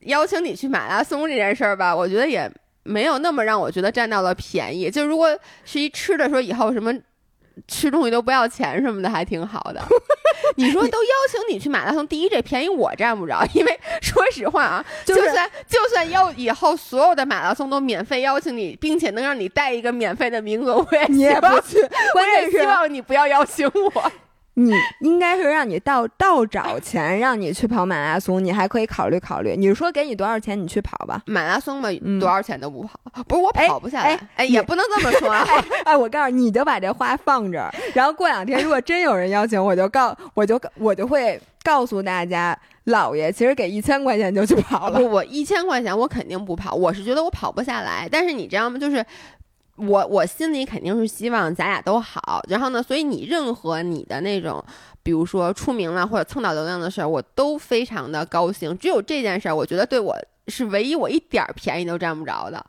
[0.00, 2.48] 邀请你去马拉松这件事儿吧，我觉得也
[2.84, 4.90] 没有那么让我觉得占到了便宜。
[4.90, 6.94] 就如果是一吃的，说以后什么。
[7.68, 9.82] 吃东西都不要钱什么的，还挺好的。
[10.56, 21.80] 你说都邀请你去马拉松，第一这便宜我占不着，因为 说实话啊，就算就算要以后所有的马拉松都免费邀请你，并且能让你带一个免费的名额，我也不去。
[22.12, 24.12] 关键是希望你不要邀请我。
[24.54, 29.56] 你应该是让你倒倒找钱，让你去跑马拉松，你还可以考虑考虑。
[29.56, 31.22] 你说给你多少钱，你去跑吧。
[31.26, 31.88] 马拉松嘛，
[32.20, 34.18] 多少钱都不跑，不是我跑不下来。
[34.36, 35.30] 哎，也不能这么说。
[35.84, 44.98] 哎，我告诉你，你就把这话放这儿，然后过两天如果真有人邀请，我就告，我就我就会告诉大家，老爷其实给一千块钱就去跑了。
[44.98, 48.06] 不，我一千块钱我肯定不跑，我是觉得我跑不下来。
[48.12, 48.78] 但是你知道吗？
[48.78, 49.02] 就是。
[49.76, 54.62] 我我心里肯定是希望咱俩都好，然后呢，所以你任何你的那种，
[55.02, 58.76] 比如说出名了或者蹭到流量的事儿，我都非常的高兴。
[58.76, 60.16] 只有这件事儿，我觉得对我
[60.48, 62.64] 是唯一我一点便宜都占不着的。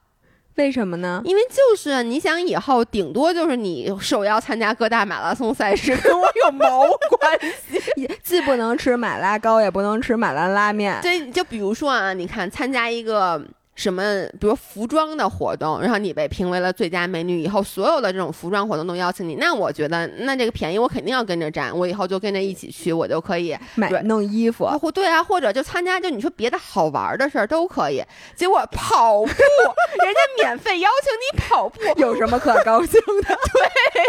[0.56, 1.22] 为什么呢？
[1.26, 6.86] 因为就是你想以后顶多就是你受邀参加各大马拉松赛事，跟我 有毛
[7.18, 7.40] 关
[7.70, 8.08] 系？
[8.24, 11.00] 既不能吃马拉糕，也不能吃马拉拉面。
[11.02, 13.44] 对，就比如说啊，你看参加一个。
[13.76, 14.04] 什么，
[14.40, 28.04] 比如服装的活动，然后你被评为了最佳美女，以后所有的这种服装活动都邀请你，那我觉得那这个便宜我肯定要跟着占，我以后就跟着一起去，我就可以买弄衣服，或对啊，或者就参加，就你说别的好玩的事儿都可以。
[28.36, 32.94] 结果跑步，人家免费邀请你跑步，有什么可 高兴
[33.24, 33.28] 的？
[33.54, 34.04] 对，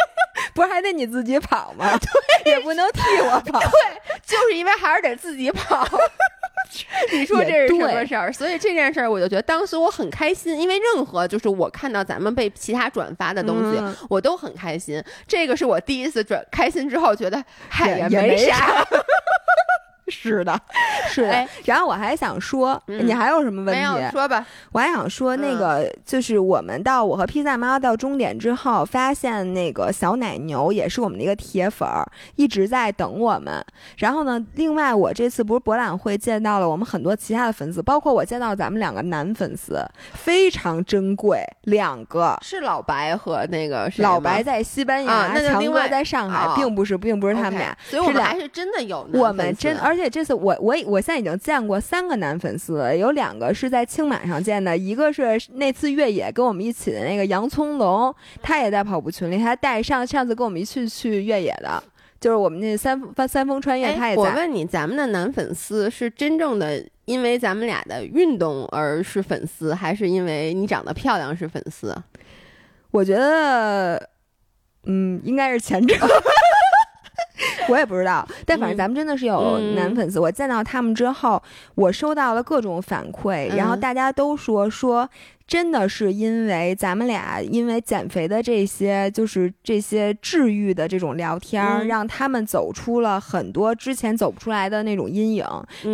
[0.55, 1.99] 不是还得你自己跑吗？
[2.45, 3.61] 对，也不能替我跑。
[3.61, 3.71] 对，
[4.27, 5.89] 就是因为还是得自己跑。
[7.13, 8.33] 你说这是什么事儿？
[8.33, 15.03] 所以这件事儿，我就觉得当时我很开心，因为任何就是我看到咱们被其他转发的东西，我都很开心。
[15.27, 18.85] 这个是我第一次转开心之后觉得，嗨，也没啥。
[20.15, 20.59] 是的，
[21.11, 21.47] 是的。
[21.65, 24.11] 然后我还想说，你还有什么问题？
[24.13, 24.47] 说吧。
[24.73, 32.07] 我还想说，那个就是我们到我和披萨妈到终点之后，发现那个小奶牛也是我们的一个铁粉儿，
[32.37, 33.65] 一直在等我们。
[33.97, 49.95] 然后呢，另外我这次不是博览会见到了我们很多其他的粉丝，包括我见到咱们两个男粉丝，非常珍贵，两个是老白和那个老白在西班牙，强哥在上海，并不是，并不是他们俩，所以我们还是真的有我们真而。
[49.95, 61.83] 而且这次我我我现在已经见过三个男粉丝了，有两个是在青马上见的，一个是那次越野跟我们一起的那个洋葱龙，他也在跑步群里，他带上上次跟我们一起去越野的，
[62.21, 64.23] 就是我们那三三峰穿越，他也在。
[64.23, 71.97] 我问你，咱们的男粉丝是真正的因为咱们俩的运动而是粉丝，还是因为你长得漂亮是粉丝？
[72.91, 74.11] 我觉得，
[74.85, 75.95] 嗯，应该是前者。
[77.69, 80.21] 我也不知道，但反正咱们真的是有男粉丝。
[80.21, 81.43] 我见到他们之后，
[81.75, 85.09] 我收到了各种反馈，然后大家都说说，
[85.47, 95.45] 真的是因为咱们俩因为减肥的这些，就是这些治愈的这种聊天，让他们走出了很多之前走不出来的那种阴影。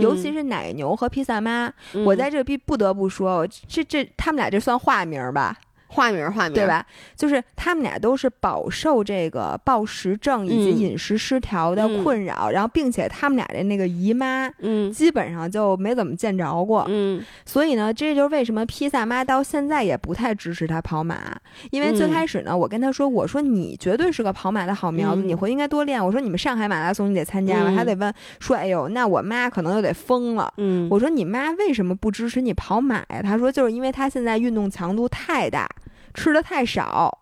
[0.01, 1.73] 尤其是奶牛和披萨妈，
[2.05, 5.57] 我在这必不得不说，这这他们俩这算化名吧。
[5.93, 6.87] 化名，化名，对吧？
[7.17, 17.21] 就是他们俩都是饱受这个暴食症以及饮食失调的困扰，然后并且他们俩的那个姨妈，嗯，基本上就没怎么见着过，嗯。
[17.45, 21.37] 所以呢，这就是为什么披萨妈到现在也不太支持他跑马，
[21.73, 26.05] 因为最开始呢，我跟他说，我说你绝对是个跑马的好苗子，你回应该多练。
[26.05, 30.53] 我说你们上海马拉松你得参加了，他得问说，哎呦，那我妈可能又得疯了。
[30.57, 33.21] 嗯，我说你妈为什么不支持你跑马呀？
[33.23, 35.69] 他说就是因为他现在运动强度太大。
[36.15, 37.19] 吃的太少，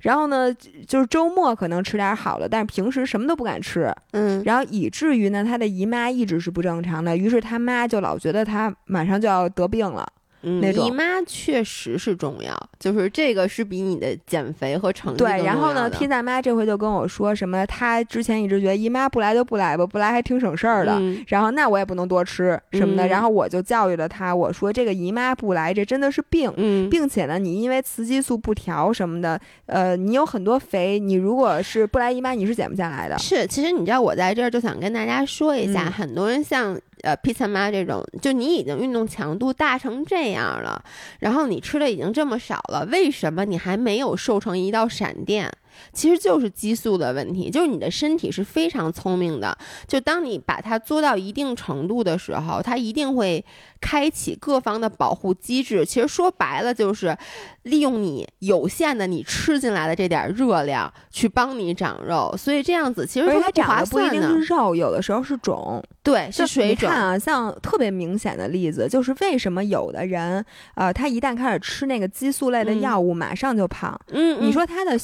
[0.00, 0.52] 然后呢，
[0.86, 10.06] 就是周末可能吃点好的，但是平时什么都不敢吃，嗯，然后以至于呢，他的姨妈一直是不正常的，于是他妈就老觉得他马上就要得病了。
[10.42, 15.42] 嗯，姨妈确实是重要，就是这个是比你的减肥和成绩对。
[15.44, 21.00] 然后呢，披萨妈这回就跟我说什么，她之前一直觉得姨妈不来就不来吧，不来还挺省事儿的。
[21.26, 23.08] 然后那我也不能多吃什么的。
[23.08, 26.52] 然后我就教育了她，我说这个姨妈不来，这真的是病，
[26.88, 33.18] 并且呢，你因为雌激素不调什么的，呃，你有很多肥，你如果是不来姨妈，你是减不下来的。
[33.18, 36.78] 是，其实你知道我在这儿就想跟大家说一下，很多人像。
[37.02, 40.82] 呃，披萨妈这种，就你已经运动强度大成这样了，
[41.20, 45.50] 然后你吃的已经这么少了，为什么你还没有瘦成一道闪电？
[45.92, 53.44] 其实就是激素的问题，就是你的身体是非常聪明的，就当你把它做到一定程度的时候，它一定会
[53.80, 55.84] 开启各方的保护机制。
[55.84, 57.16] 其实说白了就是
[57.62, 66.88] 利用你有限的你吃进来的这点热量去帮你长肉，所以这样子其实它长的不一定是肉，有的时候是肿，对，是水肿。
[66.88, 73.98] 看啊，像特别明显的例子就是为什么有的人，呃，他一旦开始吃那个激素类的药物，马上就胖。
[74.10, 74.98] 嗯，你说他的。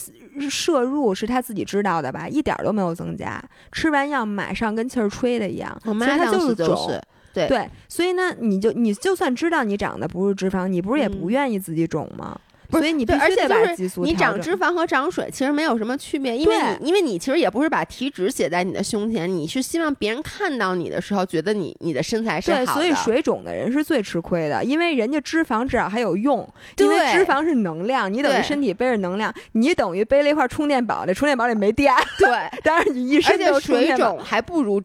[0.50, 3.40] 摄入是他自己知道的吧，一点都没有增加。
[3.70, 7.00] 吃完药马上跟气儿吹的一样，我妈当时就是肿。
[7.34, 12.38] 对对，所以呢，你就你就算知道你长的不是脂肪，你不是也不愿意自己肿吗？
[12.70, 22.64] 所以你必须得把激素你长脂肪和长水其实没有什么区别，因为你因为你其实也不是把体脂写在你的胸前，你是希望别人看到你的时候觉得你你的身材是好的。
[22.64, 26.38] 对，所以水肿的人是最吃亏的，因为人家脂肪至少还有用，
[26.78, 31.94] 因为脂肪是能量，你等于身体背着能量，你等于背了一块充电宝，这充电宝里没电。
[32.18, 32.28] 对，
[32.64, 34.82] 当然你一身都水肿还不如。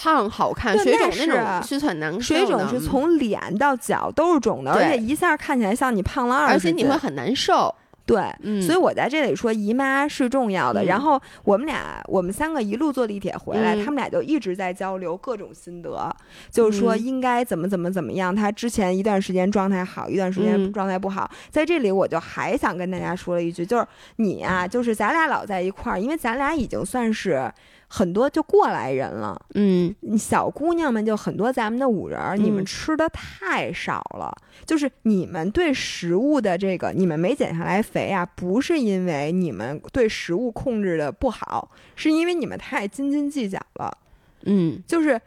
[0.00, 7.74] 胖好看，水肿那种是很难受水肿是从脸到脚都是肿的，而且一下看起来像你胖了二十斤，而且你会很难受。
[8.08, 10.82] 对，所以我在这里说姨妈是重要的。
[10.86, 16.10] 然后我们俩，我们三个一路坐地铁回来，他们俩就一直在交流各种心得，
[16.50, 18.34] 就是说应该怎么怎么怎么样。
[18.34, 21.30] 他之前一段时间状态好，一段时间状态不好。
[21.50, 23.86] 在这里，我就还想跟大家说了一句，就是
[24.16, 27.52] 你啊，就是咱俩老在一块儿，因为咱俩已经算是。
[27.90, 34.30] 很多就过来人了，嗯，小姑娘们就很多，咱们的五人，你们吃的太少了，
[34.66, 43.98] 就是你们对食物的这个，你们没减下来肥啊，不是因为你们对食物控制的不好，是因为你们太斤斤计较了，
[44.44, 45.20] 嗯，就是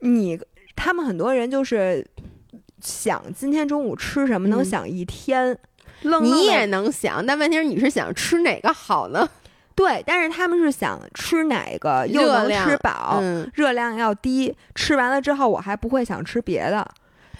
[0.00, 0.38] 你
[0.74, 2.04] 他们很多人就是
[2.80, 5.56] 想今天中午吃什么，能想一天，
[6.20, 9.28] 你也能想，但问题是你是想吃哪个好呢？
[9.74, 13.22] 对，但是他们是想吃哪个又能吃饱，
[13.54, 16.86] 热量要低，吃完了之后我还不会想吃别的。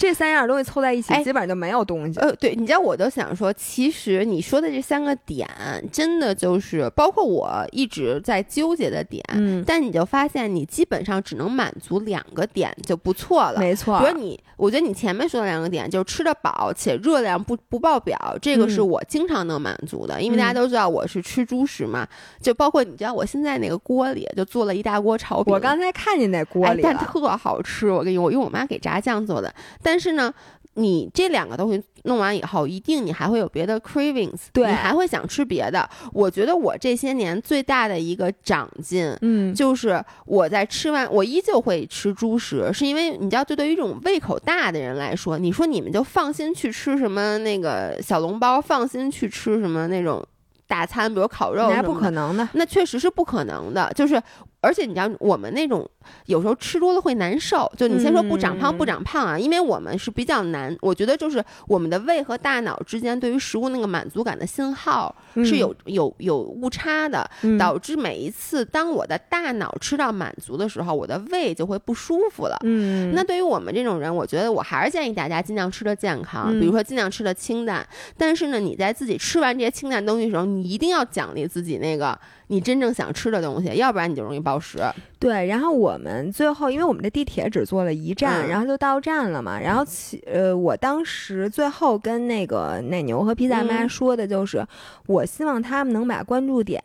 [0.02, 2.18] 这三样东西凑在一起，基本上就没有东西。
[2.18, 5.48] 呃，对，你知道，我就想说，其实你说的这三个点，
[5.92, 9.22] 真的就是包括我一直在纠结的点。
[9.32, 13.60] 嗯，但你就发现，你基本上只能满足两个点就不错了。
[13.60, 14.00] 没错。
[14.00, 20.20] 比如你，我觉得你前面说的两个点，就是吃得饱且热量不不爆表，这个是我经常能满足的。
[20.20, 22.04] 因为大家都知道我是吃猪食嘛，
[22.40, 25.54] 就包括你知道，我现在那个锅里就做了一大锅炒饼。
[25.54, 27.88] 我刚才看见那锅里，但特好吃。
[27.88, 29.91] 我跟你，我用我妈给炸酱做的，但。
[29.92, 30.32] 但是呢，
[30.76, 35.86] 你这两个东西弄完以后，一定你还会有别的 cravings，对你还会想吃别的。
[36.14, 50.26] 我觉得我这些年最大的一个长进，嗯，就是我在吃完，我依旧会吃猪食，是因为你知道，就对于一种胃口大的人来说，你说你们就放心去吃什么那个小笼包，放心去吃什么那种
[50.66, 54.22] 大餐，比如烤肉，那不可能的，那确实是不可能的，就是。
[54.64, 55.84] 而且你知道，我们那种
[56.26, 57.70] 有时候吃多了会难受。
[57.76, 60.76] 就你先说不长胖不长胖啊，因为我们是比较难。
[60.80, 67.28] 我觉得就是我们的胃和大脑之间对于食物那个满足感的信号是有有有误差的，
[67.58, 72.58] 导致每一次当我的大脑吃到满足的时候，我的胃就会不舒服了。
[72.64, 77.86] 嗯，那对于我们这种人，我觉得我还是建议大家尽量吃的健康，比如说尽量吃的清淡。
[78.16, 82.18] 但是呢，你在自己吃完这些清淡东西的时候，你一定要奖励自己那个。
[82.48, 84.78] 你真正想吃的东西，要不然你就容易暴食。
[85.22, 89.60] 对，然后我们最后，因为我们的地铁只坐了一站，然后就到站了嘛。
[89.60, 94.66] 然后其呃，我当时最后跟那个奶牛和披萨妈说的就是，
[95.06, 96.82] 我希望他们能把关注点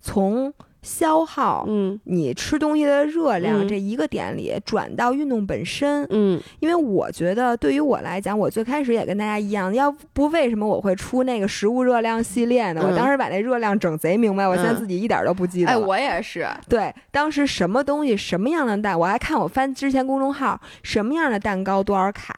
[0.00, 0.54] 从。
[0.82, 12.82] 消耗，嗯，你吃东西的热量这一个点里转到运动本身，嗯，因为我觉得对于我来讲，我最开始也跟大家一样，要不为什么我会出那个食物热量系列呢？
[12.82, 15.70] 我当时把那热量整贼明白，我现在自己一点都不记得。
[15.70, 16.48] 哎，我也是。
[16.66, 22.34] 对，当时什么东西什么样的蛋，我还看我翻之前公众号，什么样的蛋糕多少卡，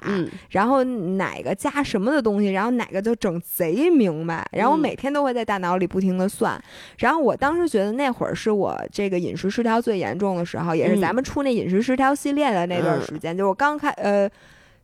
[0.51, 6.61] 然后哪个加什么的东西，然后哪个就整贼明白，然后我每天都会在大脑里不停的算，
[6.99, 8.32] 然后我当时觉得那会儿。
[8.35, 14.29] 是我这个饮食失调最严重的时候，也是咱们出那饮食失调系列的那段时间，就是我刚开呃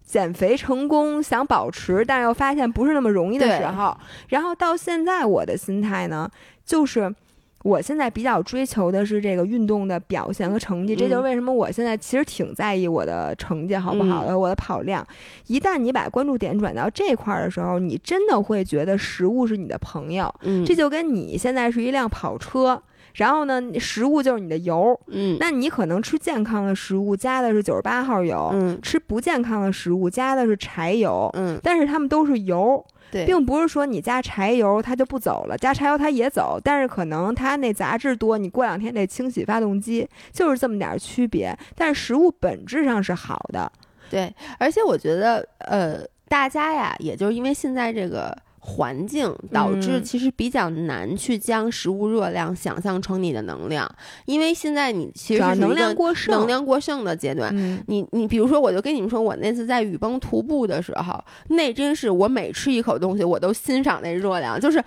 [0.04, 3.96] 减肥成功，想保持，但又发现不是那么容易的时候。
[4.28, 6.30] 然后到现在，我的心态呢，
[6.64, 7.14] 就是
[7.62, 10.96] 我现在比较追求的是这个运动的表现和成绩。
[10.96, 15.06] 这就是为什么我现在其实挺在意我的成绩好不好的，我的跑量。
[15.48, 20.32] 一旦你把关注点转到这块儿的时候，你真的会觉得食物是你的朋友。
[20.64, 22.80] 这就跟你现在是一辆跑车。
[23.18, 43.70] 然后呢，食物就是你的油，嗯，那你可能吃健康的食物加的是九十八号油，嗯，吃不健康的食物加的是柴油，嗯，但是它们都是油，对，并不是说你加柴油它就不走了，加柴油它也走，但是可能它那杂质多，你过两天得清洗发动机，就是这么点区别，但是食物本质上是好的，
[44.08, 48.36] 对，而且我觉得，呃，大家呀，也就是因为现在这个。
[48.68, 53.90] 环境导致其实比较难去将食物热量想象成你的能量，
[54.26, 57.52] 因为现在你其实是能量过剩、能量过剩的阶段。
[57.86, 64.84] 你你比如说，我就跟你们说，我那次在雨崩徒步的时候，那真是我每吃一口东西，我都欣赏那热量，就是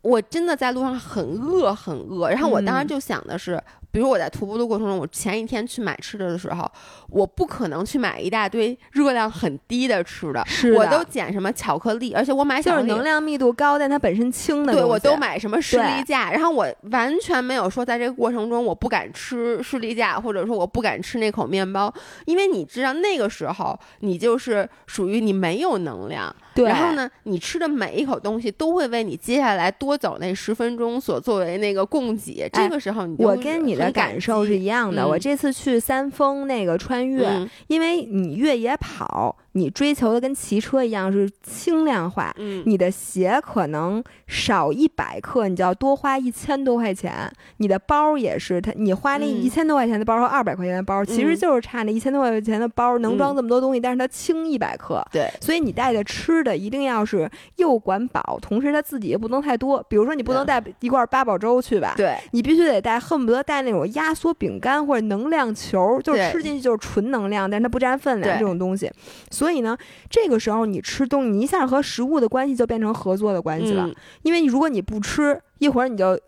[0.00, 3.62] 我真的在路上很饿很饿，然后我当时就想的是。
[3.94, 6.68] 比如我在徒步的过程中，我前一天去买吃的的时候，
[7.10, 10.44] 我不可能去买一大堆热量很低的吃的，
[10.76, 26.34] 我都捡什么巧克力，而且我买就是能量密度高但它本身轻的，对我都买什么士力架，然后我完全没有说在这个过程中我不敢吃士力架，或者说我不敢吃那口面包，因为你知道那个时候你就是属于你没有能量。
[26.54, 32.48] 对，然后呢，你吃的每一口东西都会为你接下来多走那十分钟所作为那个供给。
[32.52, 35.06] 这个时候，你我跟你的感受是一样的。
[35.06, 37.28] 我这次去三峰那个穿越，
[37.66, 39.36] 因为你越野跑。
[39.56, 47.30] 你追求的跟骑车一样是轻量化，嗯，你的鞋可能少一百克，你就要多花一千多块钱。
[47.58, 55.00] 你的包也是，它你花那一千多块钱的包和二百块钱的包，其实就是差那一千多块钱的包能装这么多东西，但是它轻一百克。
[55.12, 59.80] 对，所以你带的吃的一定要是又管饱，同时它自己也不能太多。
[59.88, 61.94] 比如说你不能带一罐八宝粥去吧？
[61.96, 68.90] 对，你必须得带，恨不得带那种压缩饼干或者能量球，就是吃进去就是纯能量，但是它不占分量这种东西。
[69.30, 69.76] 所以呢，
[70.08, 73.88] 这个时候你吃东西，你一下和食物的关系就变成合作的关系了。
[74.22, 76.18] 因为如果你不吃，一会儿你就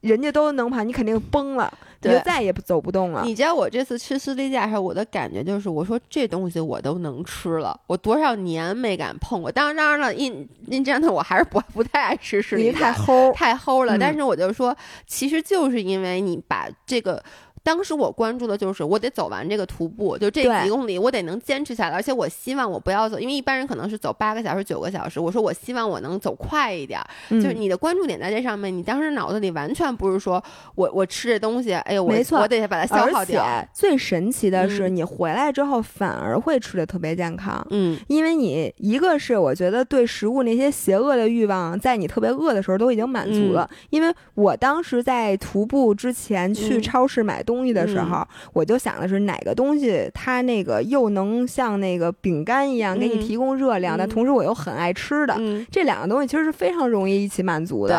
[0.00, 3.22] 人家都能跑，你肯定崩了，你就再也走不动了。
[3.24, 9.50] 你知道我这次吃士力架的时候，我的感觉就是，我说这东西我都能吃了，我多少年没敢碰过。
[9.50, 13.98] 当然，当然了，因因这样的我还是不不太爱吃士力架，太齁太齁了。
[13.98, 17.22] 但是我就说，其实就是因为你把这个。
[17.66, 25.18] 当时我关注的就是我得走完这个徒步，就这几公里我得能坚持下来，而且我希望我不要走，因为一般人可能是走八个小时、九个小时。
[25.18, 28.72] 我说我希望我能走快一点，就是你的关注点在这上面。
[28.72, 30.40] 你当时脑子里完全不是说
[30.76, 33.44] 我我吃这东西，哎呦，我我得把它消耗掉。
[33.72, 43.68] 最神奇的是，你回来之后反而会吃的特别健康，嗯，因为你一个是我觉得对食物那些邪恶的欲望，在你特别饿的时候都已经满足了。
[43.90, 47.55] 因为我当时在徒步之前去超市买东。
[47.56, 55.34] 东西的时候，我就想的是哪个东西它那个又能像那个饼干一样给你提供热量，但同时我又很爱吃的，
[55.70, 57.94] 这两个东西其实是非常容易一起满足的。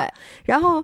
[0.45, 0.83] 然后。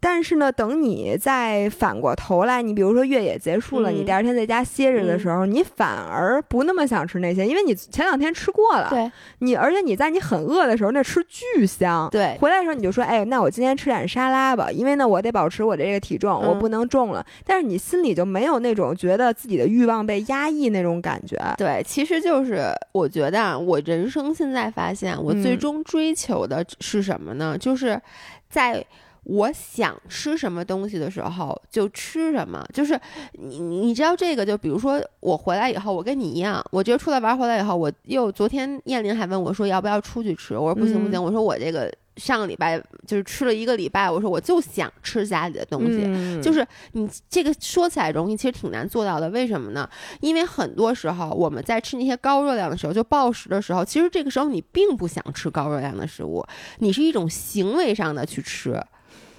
[0.00, 8.88] 但是呢，等你再反过头来，你比如说越野结束了，你第二天在家歇着的时候，你反而不那么想吃那些，因为你前两天吃过了。
[8.90, 12.08] 对，你而且你在你很饿的时候，那吃巨香。
[12.10, 17.24] 对，回来的时候你就说，哎，那我今天吃点沙拉吧，因为呢，我得保持我的这个体重，我不能重了。
[17.44, 21.36] 但是你心里就没有那种觉得自己的欲望被压抑那种感觉。
[21.58, 27.56] 对，其实就是我觉得，我人生现在发现，我最终追求的是什么呢？
[27.58, 28.00] 就是
[28.48, 28.84] 在。
[29.24, 32.98] 我想吃什么东西的时候就吃什么，就是
[33.34, 49.88] 你你知道这个，就比如说我回来以后，我跟你一样，我觉得出来玩回来以后，我又昨天燕玲还问我说要不要出去吃，我说不行不行，我说我这个上个礼拜就是吃了一个礼拜，我说我就想吃家里的东西，就是你这个说起来容易，其实挺难做到的，为什么呢？
[50.20, 56.44] 因为很多时候我们在吃那些高热量的时候，就暴食的时候，其实这个时候你并不想吃高热量的食物，
[56.78, 58.82] 你是一种行为上的去吃。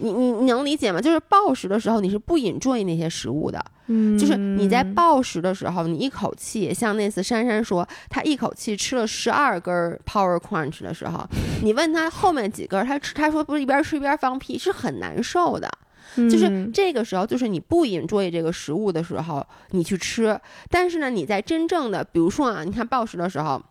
[0.04, 1.00] 你你你能理解吗？
[1.00, 3.64] 就是暴食的时候，你是不引缀那些食物的。
[3.88, 9.74] 嗯，就是你在暴食的时候，你一口气，像那次珊珊说，她一口气吃了十二根
[10.06, 11.26] Power Crunch 的时候，
[11.64, 15.70] 你问她后面几根，她吃，她说不是一边吃一边放屁，是很难受的。
[16.16, 20.40] 就是这个时候，就是你不引缀这个食物的时候，你去吃。
[20.70, 23.62] 但是呢，你在真正的，比如说啊，你看暴食的时候，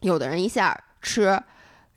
[0.00, 1.40] 有的人一下吃。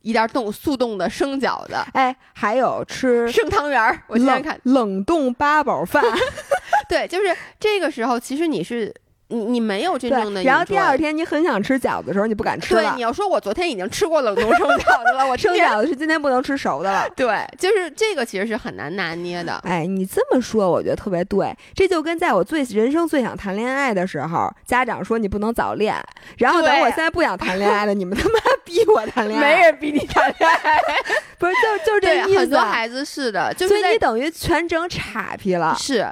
[0.03, 3.99] 一点冻速冻的生饺子，哎，还有吃生汤圆儿。
[4.07, 6.03] 我今天看冷冻八宝饭，
[6.87, 8.93] 对，就是这个时候，其实你是。
[9.33, 12.81] 你你没有真正的，然后第二天你很想吃饺子的时候，你不敢吃了。
[12.81, 17.09] 对，你要说我昨天已经吃过冷冻生饺子了，我生饺子是今天不能吃熟的了。
[17.15, 19.55] 对，就是这个其实是很难拿捏的。
[19.63, 21.55] 哎，你这么说，我觉得特别对。
[21.73, 25.95] 这就跟在我最人生最想谈恋爱的时候，家长说你不能早恋，
[26.37, 30.79] 然后等我现在不想谈恋爱了，你们他妈逼我谈恋爱，没人逼你谈恋爱，
[31.39, 32.39] 不是就就这意思。
[32.39, 35.75] 很多孩子是的，所以你等于全整岔劈了。
[35.79, 36.07] 是，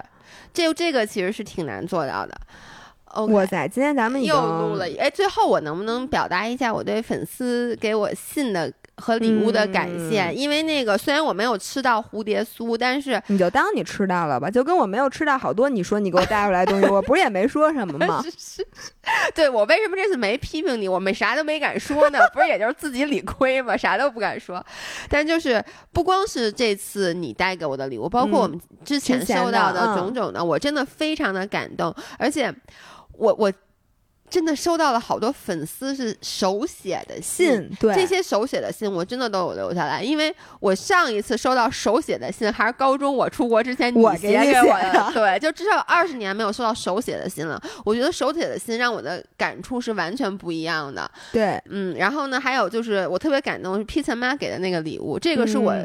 [0.53, 2.35] 这这个其实是挺难做到的。
[3.29, 3.67] 哇塞！
[3.67, 10.31] 今天咱们又录了，哎，最后我能不能表达一下我对粉丝给我信的和礼物的感谢？
[10.33, 18.23] 因为那个虽然我没有吃到蝴蝶酥，但是你就当你吃到了吧，就跟我没有吃到好多你说你给我带回来的东西，我不是也没说什么吗？
[19.35, 20.87] 对我为什么这次没批评你？
[20.87, 23.75] 我们啥都没敢说呢，不是也就是自己理亏吗？
[23.75, 24.63] 啥都不敢说。
[25.09, 32.53] 但就是不光是这次你带给我的礼物，包括我们之前收到的种种的，我真的非常的感动，而且。
[33.21, 33.53] 我我
[34.27, 47.61] 真的收到了好多粉丝是手写的信，对这些手写的信我真的都有留下来，因为我上一次收到手写的信还是高中我出国之前你写给我的，对，就至少二十年没有收到手写的信了。
[47.85, 55.75] 我觉得手写的信让我的感触是完全不一样的，对，嗯，然后呢，还有就是我特别感动是 Pizza 妈给的那个礼物，这个是我。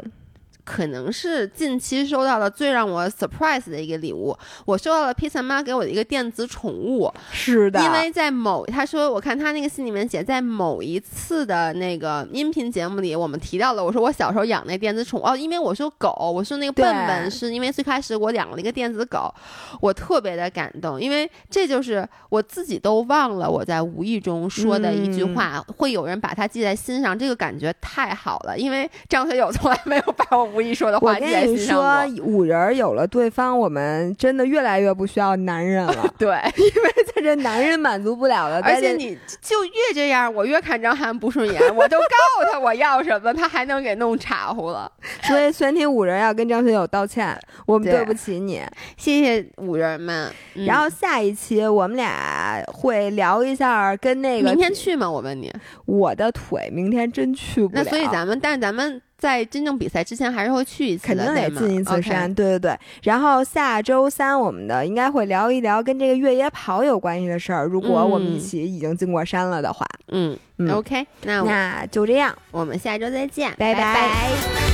[0.67, 4.37] 可能是近期收到的最让我 surprise 的一个礼物。
[4.65, 19.33] 我收到了 Pizza 妈给我的一个电子宠物，是的，因为在某他说我看他那个信里面写，在某一次的那个音频节目里，我们提到了我说我小时候养那电子宠物，哦，因为我说狗，我说那个笨笨是因为最开始我养了一个电子狗，
[19.79, 31.55] 我特别的感动，因为这就是我自己都忘了我在无意中说的一句话，会有人把它记在心上，这个感觉太好了，因为张学友从来没有把我无意说的话我跟你。
[31.57, 36.11] 说五人有了对方，我们真的越来越不需要男人了。
[36.17, 44.91] 对， 因为在这男人满足不了了，而且你就越这样，我越看张涵不顺眼，我都告诉他我要什么，他还能给弄岔乎了。
[45.23, 47.37] 所以全体五人要跟张学友道歉，
[47.67, 48.61] 我们对不起你，
[48.97, 50.31] 谢谢五人们。
[50.65, 55.09] 然后下一期我们俩会聊一下跟那个明天去吗？
[55.09, 55.53] 我问你，
[55.85, 57.83] 我的腿明天真去不了。
[57.83, 59.01] 那所以咱们，但是咱们。
[59.17, 62.31] 在真正比赛之前，还是会去一次，肯定得进一次山。
[62.33, 62.79] 对对对。
[63.03, 67.65] 然后下周三，我们的应该会聊一聊跟这个越野跑有关系的事儿。
[67.65, 70.37] 如果我们一起已经进过山了的话，嗯
[70.71, 74.66] ，OK，那那就这样，我们下周再见，拜拜。